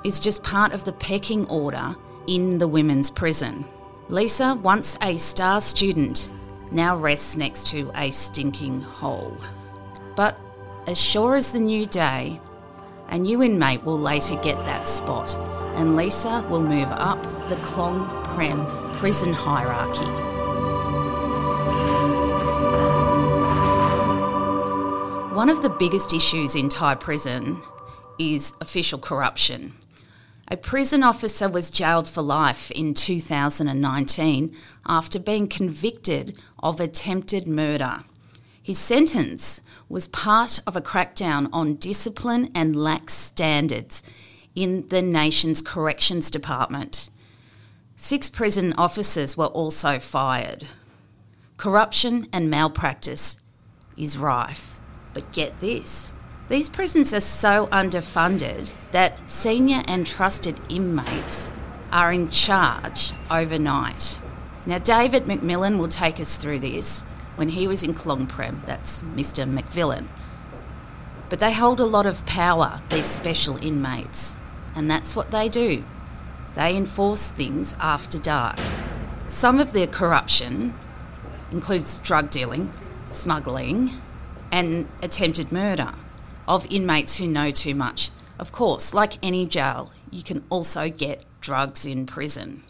is 0.03 0.19
just 0.19 0.43
part 0.43 0.73
of 0.73 0.83
the 0.83 0.93
pecking 0.93 1.47
order 1.47 1.95
in 2.27 2.57
the 2.57 2.67
women's 2.67 3.09
prison. 3.09 3.65
Lisa, 4.09 4.55
once 4.55 4.97
a 5.01 5.17
star 5.17 5.61
student, 5.61 6.29
now 6.71 6.95
rests 6.95 7.37
next 7.37 7.67
to 7.67 7.91
a 7.95 8.11
stinking 8.11 8.81
hole. 8.81 9.37
But 10.15 10.39
as 10.87 11.01
sure 11.01 11.35
as 11.35 11.51
the 11.51 11.59
new 11.59 11.85
day, 11.85 12.39
a 13.09 13.17
new 13.17 13.43
inmate 13.43 13.83
will 13.83 13.99
later 13.99 14.35
get 14.35 14.57
that 14.65 14.87
spot 14.87 15.35
and 15.75 15.95
Lisa 15.95 16.45
will 16.49 16.63
move 16.63 16.89
up 16.91 17.21
the 17.49 17.55
Klong 17.57 18.07
Prem 18.33 18.65
prison 18.93 19.33
hierarchy. 19.33 20.05
One 25.35 25.49
of 25.49 25.61
the 25.61 25.69
biggest 25.69 26.13
issues 26.13 26.55
in 26.55 26.69
Thai 26.69 26.95
prison 26.95 27.61
is 28.17 28.53
official 28.61 28.97
corruption. 28.97 29.73
A 30.47 30.57
prison 30.57 31.01
officer 31.01 31.49
was 31.49 31.71
jailed 31.71 32.07
for 32.07 32.21
life 32.21 32.69
in 32.71 32.93
2019 32.93 34.55
after 34.85 35.19
being 35.19 35.47
convicted 35.47 36.37
of 36.61 36.79
attempted 36.79 37.47
murder. 37.47 38.03
His 38.61 38.77
sentence 38.77 39.59
was 39.89 40.07
part 40.07 40.59
of 40.67 40.75
a 40.75 40.81
crackdown 40.81 41.49
on 41.51 41.75
discipline 41.75 42.51
and 42.53 42.75
lax 42.75 43.13
standards 43.13 44.03
in 44.53 44.87
the 44.89 45.01
nation's 45.01 45.63
corrections 45.63 46.29
department. 46.29 47.09
Six 47.95 48.29
prison 48.29 48.73
officers 48.77 49.35
were 49.35 49.47
also 49.47 49.97
fired. 49.97 50.67
Corruption 51.57 52.27
and 52.31 52.49
malpractice 52.49 53.39
is 53.97 54.17
rife. 54.17 54.75
But 55.13 55.31
get 55.31 55.59
this 55.59 56.11
these 56.49 56.69
prisons 56.69 57.13
are 57.13 57.21
so 57.21 57.67
underfunded 57.67 58.73
that 58.91 59.29
senior 59.29 59.83
and 59.87 60.05
trusted 60.05 60.59
inmates 60.69 61.49
are 61.91 62.11
in 62.11 62.29
charge 62.29 63.13
overnight. 63.31 64.17
Now, 64.65 64.79
David 64.79 65.25
McMillan 65.25 65.77
will 65.77 65.87
take 65.87 66.19
us 66.19 66.37
through 66.37 66.59
this 66.59 67.03
when 67.35 67.49
he 67.49 67.67
was 67.67 67.83
in 67.83 67.93
Klong 67.93 68.27
Prem, 68.27 68.61
that's 68.65 69.01
Mr. 69.01 69.47
McVillan. 69.47 70.07
But 71.29 71.39
they 71.39 71.53
hold 71.53 71.79
a 71.79 71.85
lot 71.85 72.05
of 72.05 72.25
power, 72.25 72.81
these 72.89 73.05
special 73.05 73.57
inmates 73.57 74.37
and 74.75 74.91
that's 74.91 75.15
what 75.15 75.31
they 75.31 75.47
do. 75.47 75.83
They 76.53 76.75
enforce 76.75 77.31
things 77.31 77.73
after 77.79 78.19
dark. 78.19 78.59
Some 79.27 79.59
of 79.59 79.71
their 79.71 79.87
corruption 79.87 80.73
includes 81.51 81.99
drug 81.99 82.29
dealing, 82.29 82.71
smuggling, 83.09 83.91
and 84.51 84.87
attempted 85.01 85.51
murder. 85.51 85.93
Of 86.47 86.65
inmates 86.69 87.17
who 87.17 87.27
know 87.27 87.51
too 87.51 87.75
much. 87.75 88.09
Of 88.37 88.51
course, 88.51 88.93
like 88.93 89.23
any 89.23 89.45
jail, 89.45 89.91
you 90.11 90.23
can 90.23 90.43
also 90.49 90.89
get 90.89 91.23
drugs 91.41 91.85
in 91.85 92.05
prison. 92.05 92.63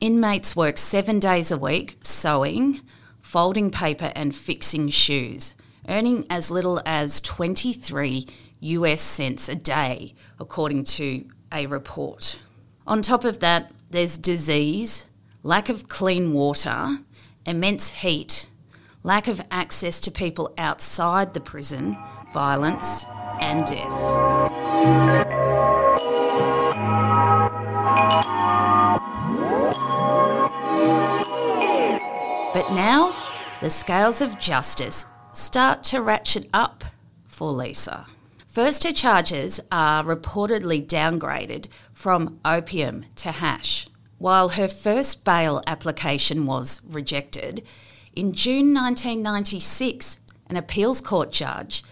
Inmates 0.00 0.56
work 0.56 0.78
seven 0.78 1.20
days 1.20 1.50
a 1.50 1.58
week 1.58 1.96
sewing, 2.02 2.80
folding 3.22 3.70
paper, 3.70 4.12
and 4.14 4.34
fixing 4.34 4.88
shoes, 4.88 5.54
earning 5.88 6.26
as 6.28 6.50
little 6.50 6.82
as 6.84 7.20
23 7.20 8.26
US 8.60 9.00
cents 9.00 9.48
a 9.48 9.54
day, 9.54 10.14
according 10.40 10.84
to 10.84 11.24
a 11.52 11.66
report. 11.66 12.38
On 12.86 13.02
top 13.02 13.24
of 13.24 13.40
that, 13.40 13.70
there's 13.90 14.18
disease, 14.18 15.06
lack 15.42 15.68
of 15.68 15.88
clean 15.88 16.32
water, 16.32 16.98
immense 17.46 17.90
heat, 17.90 18.48
lack 19.02 19.28
of 19.28 19.40
access 19.50 20.00
to 20.00 20.10
people 20.10 20.52
outside 20.58 21.34
the 21.34 21.40
prison, 21.40 21.96
violence, 22.32 23.06
and. 23.40 23.64
But 32.54 32.70
now, 32.72 33.16
the 33.60 33.70
scales 33.70 34.20
of 34.20 34.38
justice 34.38 35.06
start 35.32 35.82
to 35.84 36.00
ratchet 36.00 36.48
up 36.52 36.84
for 37.24 37.50
Lisa. 37.50 38.06
First, 38.46 38.84
her 38.84 38.92
charges 38.92 39.58
are 39.72 40.04
reportedly 40.04 40.86
downgraded 40.86 41.66
from 41.92 42.38
opium 42.44 43.06
to 43.16 43.32
hash. 43.32 43.88
While 44.18 44.50
her 44.50 44.68
first 44.68 45.24
bail 45.24 45.60
application 45.66 46.46
was 46.46 46.80
rejected, 46.88 47.66
in 48.14 48.32
June 48.32 48.72
1996, 48.72 50.20
an 50.48 50.56
appeals 50.56 51.00
court 51.00 51.32
judge 51.32 51.82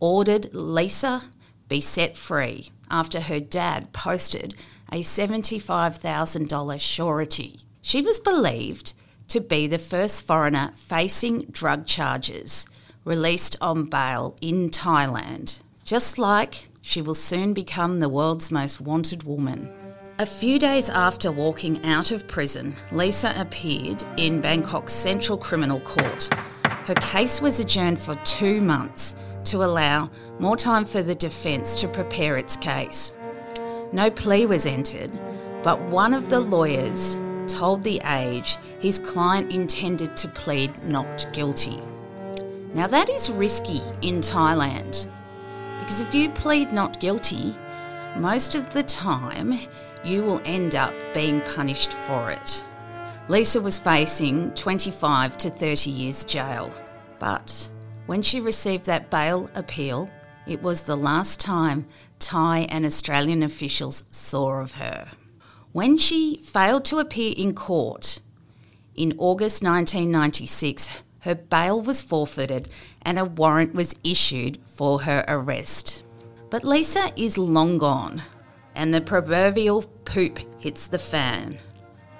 ordered 0.00 0.52
Lisa 0.52 1.24
be 1.68 1.80
set 1.80 2.16
free 2.16 2.70
after 2.90 3.20
her 3.20 3.40
dad 3.40 3.92
posted 3.92 4.54
a 4.92 5.00
$75,000 5.00 6.80
surety. 6.80 7.60
She 7.82 8.02
was 8.02 8.20
believed 8.20 8.92
to 9.28 9.40
be 9.40 9.66
the 9.66 9.78
first 9.78 10.22
foreigner 10.22 10.72
facing 10.76 11.46
drug 11.46 11.86
charges 11.86 12.66
released 13.04 13.56
on 13.60 13.84
bail 13.84 14.36
in 14.40 14.70
Thailand, 14.70 15.60
just 15.84 16.18
like 16.18 16.68
she 16.80 17.02
will 17.02 17.14
soon 17.14 17.52
become 17.52 17.98
the 18.00 18.08
world's 18.08 18.50
most 18.50 18.80
wanted 18.80 19.24
woman. 19.24 19.72
A 20.18 20.26
few 20.26 20.58
days 20.58 20.88
after 20.88 21.30
walking 21.30 21.84
out 21.84 22.10
of 22.10 22.26
prison, 22.26 22.74
Lisa 22.90 23.34
appeared 23.36 24.02
in 24.16 24.40
Bangkok's 24.40 24.92
Central 24.92 25.36
Criminal 25.36 25.80
Court. 25.80 26.32
Her 26.64 26.94
case 26.94 27.40
was 27.40 27.60
adjourned 27.60 27.98
for 27.98 28.14
two 28.24 28.60
months 28.60 29.14
to 29.46 29.64
allow 29.64 30.10
more 30.38 30.56
time 30.56 30.84
for 30.84 31.02
the 31.02 31.14
defence 31.14 31.74
to 31.76 31.88
prepare 31.88 32.36
its 32.36 32.56
case. 32.56 33.14
No 33.92 34.10
plea 34.10 34.46
was 34.46 34.66
entered, 34.66 35.12
but 35.62 35.80
one 35.90 36.14
of 36.14 36.28
the 36.28 36.40
lawyers 36.40 37.20
told 37.46 37.82
The 37.82 38.00
Age 38.04 38.56
his 38.80 38.98
client 38.98 39.52
intended 39.52 40.16
to 40.16 40.28
plead 40.28 40.82
not 40.84 41.26
guilty. 41.32 41.80
Now, 42.74 42.86
that 42.88 43.08
is 43.08 43.30
risky 43.30 43.80
in 44.02 44.20
Thailand 44.20 45.06
because 45.80 46.00
if 46.00 46.14
you 46.14 46.30
plead 46.30 46.72
not 46.72 47.00
guilty, 47.00 47.54
most 48.16 48.54
of 48.54 48.70
the 48.70 48.82
time 48.82 49.58
you 50.04 50.22
will 50.22 50.40
end 50.44 50.74
up 50.74 50.92
being 51.14 51.40
punished 51.42 51.92
for 51.92 52.30
it. 52.30 52.64
Lisa 53.28 53.60
was 53.60 53.78
facing 53.78 54.50
25 54.54 55.38
to 55.38 55.50
30 55.50 55.90
years 55.90 56.24
jail, 56.24 56.72
but 57.18 57.68
when 58.06 58.22
she 58.22 58.40
received 58.40 58.86
that 58.86 59.10
bail 59.10 59.50
appeal, 59.54 60.10
it 60.46 60.62
was 60.62 60.82
the 60.82 60.96
last 60.96 61.40
time 61.40 61.86
Thai 62.18 62.60
and 62.70 62.86
Australian 62.86 63.42
officials 63.42 64.04
saw 64.10 64.60
of 64.60 64.74
her. 64.74 65.10
When 65.72 65.98
she 65.98 66.40
failed 66.42 66.84
to 66.86 66.98
appear 66.98 67.34
in 67.36 67.54
court 67.54 68.20
in 68.94 69.12
August 69.18 69.62
1996, 69.62 70.88
her 71.20 71.34
bail 71.34 71.82
was 71.82 72.00
forfeited 72.00 72.68
and 73.02 73.18
a 73.18 73.24
warrant 73.24 73.74
was 73.74 73.94
issued 74.04 74.58
for 74.64 75.02
her 75.02 75.24
arrest. 75.26 76.02
But 76.48 76.64
Lisa 76.64 77.10
is 77.16 77.36
long 77.36 77.76
gone, 77.76 78.22
and 78.74 78.94
the 78.94 79.00
proverbial 79.00 79.82
poop 80.04 80.38
hits 80.60 80.86
the 80.86 80.98
fan. 80.98 81.58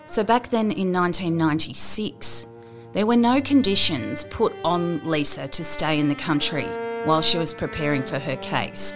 So 0.06 0.24
back 0.24 0.48
then 0.48 0.72
in 0.72 0.92
1996, 0.92 2.48
there 2.96 3.04
were 3.04 3.14
no 3.14 3.42
conditions 3.42 4.24
put 4.30 4.54
on 4.64 5.06
Lisa 5.06 5.46
to 5.46 5.62
stay 5.62 6.00
in 6.00 6.08
the 6.08 6.14
country 6.14 6.64
while 7.04 7.20
she 7.20 7.36
was 7.36 7.52
preparing 7.52 8.02
for 8.02 8.18
her 8.18 8.36
case. 8.36 8.94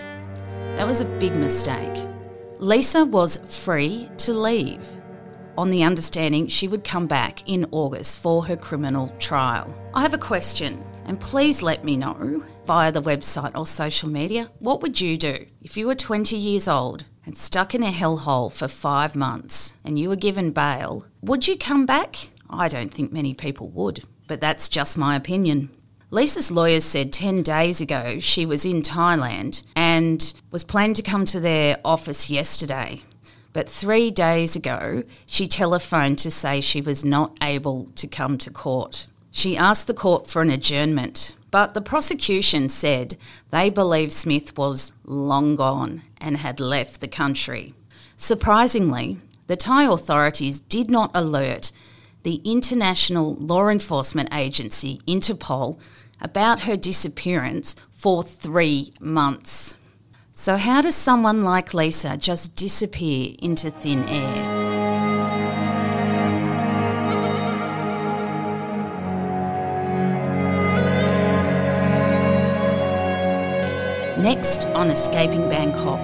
That 0.77 0.87
was 0.87 1.03
a 1.03 1.19
big 1.19 1.37
mistake. 1.37 2.03
Lisa 2.59 3.05
was 3.05 3.37
free 3.63 4.09
to 4.17 4.33
leave 4.33 4.89
on 5.59 5.69
the 5.69 5.83
understanding 5.83 6.47
she 6.47 6.67
would 6.67 6.83
come 6.83 7.07
back 7.07 7.47
in 7.47 7.67
August 7.73 8.21
for 8.21 8.47
her 8.47 8.57
criminal 8.57 9.09
trial. 9.19 9.77
I 9.93 10.01
have 10.01 10.15
a 10.15 10.19
question, 10.19 10.83
and 11.05 11.21
please 11.21 11.61
let 11.61 11.85
me 11.85 11.99
know 11.99 12.43
via 12.65 12.91
the 12.91 13.03
website 13.03 13.55
or 13.55 13.67
social 13.67 14.09
media 14.09 14.51
what 14.61 14.81
would 14.81 14.99
you 14.99 15.19
do 15.19 15.45
if 15.61 15.77
you 15.77 15.87
were 15.87 15.95
20 15.95 16.39
years 16.39 16.67
old 16.67 17.05
and 17.27 17.37
stuck 17.37 17.75
in 17.75 17.83
a 17.83 17.93
hellhole 17.93 18.51
for 18.51 18.67
five 18.67 19.15
months 19.15 19.75
and 19.85 19.99
you 19.99 20.09
were 20.09 20.17
given 20.17 20.53
bail? 20.53 21.05
Would 21.21 21.47
you 21.47 21.59
come 21.59 21.85
back? 21.85 22.31
I 22.51 22.69
don't 22.69 22.93
think 22.93 23.13
many 23.13 23.35
people 23.35 23.69
would, 23.71 24.05
but 24.27 24.41
that's 24.41 24.69
just 24.69 24.99
my 24.99 25.17
opinion. 25.17 25.71
Lisa's 26.11 26.51
lawyers 26.51 26.85
said 26.85 27.13
10 27.13 27.43
days 27.43 27.81
ago 27.81 28.19
she 28.19 28.45
was 28.45 28.65
in 28.65 28.83
Thailand 28.83 29.63
and 29.77 30.33
was 30.51 30.65
planning 30.65 30.95
to 30.95 31.03
come 31.03 31.25
to 31.27 31.39
their 31.39 31.79
office 31.85 32.29
yesterday. 32.29 33.03
But 33.53 33.69
three 33.69 34.11
days 34.11 34.57
ago, 34.57 35.05
she 35.27 35.49
telephoned 35.49 36.19
to 36.21 36.31
say 36.31 36.61
she 36.61 36.81
was 36.81 37.05
not 37.05 37.37
able 37.43 37.87
to 37.97 38.07
come 38.07 38.39
to 38.39 38.51
court. 38.51 39.07
She 39.31 39.57
asked 39.57 39.87
the 39.87 39.95
court 39.95 40.29
for 40.29 40.43
an 40.43 40.51
adjournment, 40.51 41.35
but 41.51 41.75
the 41.75 41.81
prosecution 41.81 42.69
said 42.69 43.17
they 43.51 43.71
believe 43.71 44.13
Smith 44.13 44.57
was 44.57 44.93
long 45.05 45.57
gone 45.57 46.03
and 46.21 46.37
had 46.37 46.61
left 46.61 47.01
the 47.01 47.09
country. 47.09 47.75
Surprisingly, 48.17 49.19
the 49.47 49.57
Thai 49.57 49.85
authorities 49.85 50.61
did 50.61 50.91
not 50.91 51.11
alert 51.15 51.73
the 52.23 52.41
International 52.45 53.35
Law 53.37 53.69
Enforcement 53.69 54.33
Agency, 54.33 55.01
Interpol, 55.07 55.79
about 56.21 56.61
her 56.61 56.77
disappearance 56.77 57.77
for 57.91 58.23
three 58.23 58.93
months. 59.01 59.77
So, 60.33 60.57
how 60.57 60.81
does 60.83 60.95
someone 60.95 61.45
like 61.45 61.75
Lisa 61.75 62.17
just 62.17 62.55
disappear 62.55 63.35
into 63.41 63.71
thin 63.71 64.03
air? 64.09 64.57
Next 74.23 74.67
on 74.69 74.89
Escaping 74.91 75.49
Bangkok, 75.49 76.01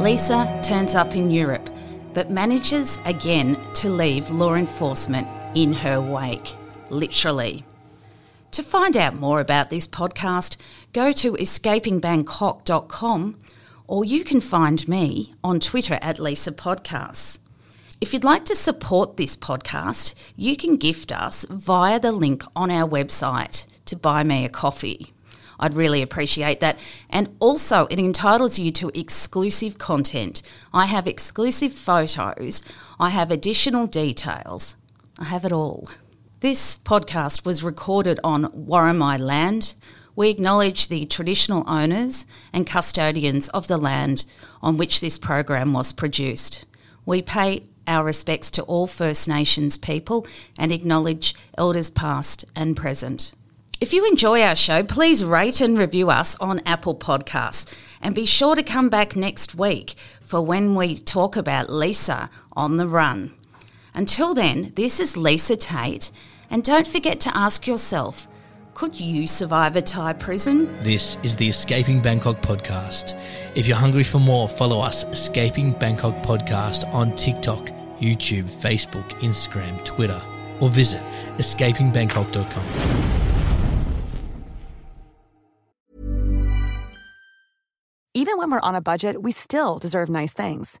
Lisa 0.00 0.60
turns 0.64 0.94
up 0.94 1.14
in 1.14 1.30
Europe 1.30 1.70
but 2.14 2.30
manages 2.30 2.98
again 3.04 3.56
to 3.74 3.90
leave 3.90 4.30
law 4.30 4.54
enforcement 4.54 5.26
in 5.54 5.74
her 5.74 6.00
wake, 6.00 6.54
literally. 6.90 7.64
To 8.52 8.62
find 8.62 8.96
out 8.96 9.16
more 9.16 9.40
about 9.40 9.68
this 9.70 9.86
podcast, 9.86 10.56
go 10.92 11.12
to 11.12 11.32
escapingbangkok.com 11.32 13.38
or 13.86 14.04
you 14.04 14.24
can 14.24 14.40
find 14.40 14.88
me 14.88 15.34
on 15.42 15.60
Twitter 15.60 15.98
at 16.00 16.18
Lisa 16.18 16.52
Podcasts. 16.52 17.38
If 18.00 18.12
you'd 18.12 18.24
like 18.24 18.44
to 18.46 18.54
support 18.54 19.16
this 19.16 19.36
podcast, 19.36 20.14
you 20.36 20.56
can 20.56 20.76
gift 20.76 21.12
us 21.12 21.46
via 21.48 21.98
the 21.98 22.12
link 22.12 22.44
on 22.54 22.70
our 22.70 22.88
website 22.88 23.66
to 23.86 23.96
buy 23.96 24.22
me 24.22 24.44
a 24.44 24.48
coffee. 24.48 25.12
I'd 25.58 25.74
really 25.74 26.02
appreciate 26.02 26.60
that. 26.60 26.78
And 27.08 27.34
also, 27.38 27.86
it 27.86 27.98
entitles 27.98 28.58
you 28.58 28.70
to 28.72 28.90
exclusive 28.98 29.78
content. 29.78 30.42
I 30.72 30.86
have 30.86 31.06
exclusive 31.06 31.72
photos, 31.72 32.62
I 32.98 33.10
have 33.10 33.30
additional 33.30 33.86
details, 33.86 34.76
I 35.18 35.24
have 35.24 35.44
it 35.44 35.52
all. 35.52 35.88
This 36.40 36.76
podcast 36.78 37.46
was 37.46 37.62
recorded 37.62 38.18
on 38.24 38.46
Worimi 38.46 39.18
land. 39.18 39.74
We 40.16 40.28
acknowledge 40.28 40.88
the 40.88 41.06
traditional 41.06 41.62
owners 41.68 42.26
and 42.52 42.66
custodians 42.66 43.48
of 43.50 43.68
the 43.68 43.78
land 43.78 44.24
on 44.60 44.76
which 44.76 45.00
this 45.00 45.16
program 45.16 45.72
was 45.72 45.92
produced. 45.92 46.64
We 47.06 47.22
pay 47.22 47.62
our 47.86 48.04
respects 48.04 48.50
to 48.52 48.62
all 48.62 48.88
First 48.88 49.28
Nations 49.28 49.78
people 49.78 50.26
and 50.58 50.72
acknowledge 50.72 51.34
elders 51.56 51.90
past 51.90 52.44
and 52.56 52.76
present. 52.76 53.34
If 53.80 53.92
you 53.92 54.06
enjoy 54.06 54.42
our 54.42 54.56
show, 54.56 54.82
please 54.82 55.24
rate 55.24 55.60
and 55.60 55.78
review 55.78 56.10
us 56.10 56.34
on 56.40 56.60
Apple 56.66 56.96
Podcasts 56.96 57.72
and 58.00 58.16
be 58.16 58.26
sure 58.26 58.56
to 58.56 58.62
come 58.64 58.88
back 58.88 59.14
next 59.14 59.54
week 59.54 59.94
for 60.20 60.40
when 60.40 60.74
we 60.74 60.98
talk 60.98 61.36
about 61.36 61.70
Lisa 61.70 62.30
on 62.56 62.78
the 62.78 62.88
run. 62.88 63.32
Until 63.94 64.34
then, 64.34 64.72
this 64.74 64.98
is 64.98 65.16
Lisa 65.16 65.56
Cater 65.56 66.12
and 66.50 66.64
don't 66.64 66.86
forget 66.86 67.20
to 67.20 67.36
ask 67.36 67.66
yourself 67.66 68.26
Could 68.74 68.98
you 68.98 69.26
survive 69.28 69.76
a 69.76 69.82
Thai 69.82 70.14
prison? 70.14 70.66
This 70.82 71.22
is 71.24 71.36
the 71.36 71.48
Escaping 71.48 72.02
Bangkok 72.02 72.36
podcast. 72.36 73.14
If 73.56 73.68
you're 73.68 73.76
hungry 73.76 74.02
for 74.02 74.18
more, 74.18 74.48
follow 74.48 74.80
us, 74.80 75.04
Escaping 75.04 75.72
Bangkok 75.78 76.14
Podcast, 76.24 76.92
on 76.92 77.14
TikTok, 77.14 77.66
YouTube, 78.00 78.50
Facebook, 78.50 79.08
Instagram, 79.22 79.84
Twitter, 79.84 80.20
or 80.60 80.68
visit 80.70 81.00
escapingbangkok.com. 81.38 82.64
Even 88.16 88.38
when 88.38 88.50
we're 88.50 88.60
on 88.60 88.74
a 88.74 88.80
budget, 88.80 89.22
we 89.22 89.32
still 89.32 89.78
deserve 89.78 90.08
nice 90.08 90.32
things. 90.32 90.80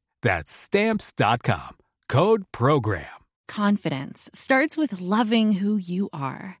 That's 0.21 0.51
stamps.com. 0.51 1.77
Code 2.07 2.43
program. 2.51 3.05
Confidence 3.47 4.29
starts 4.33 4.77
with 4.77 5.01
loving 5.01 5.53
who 5.53 5.75
you 5.75 6.09
are. 6.13 6.60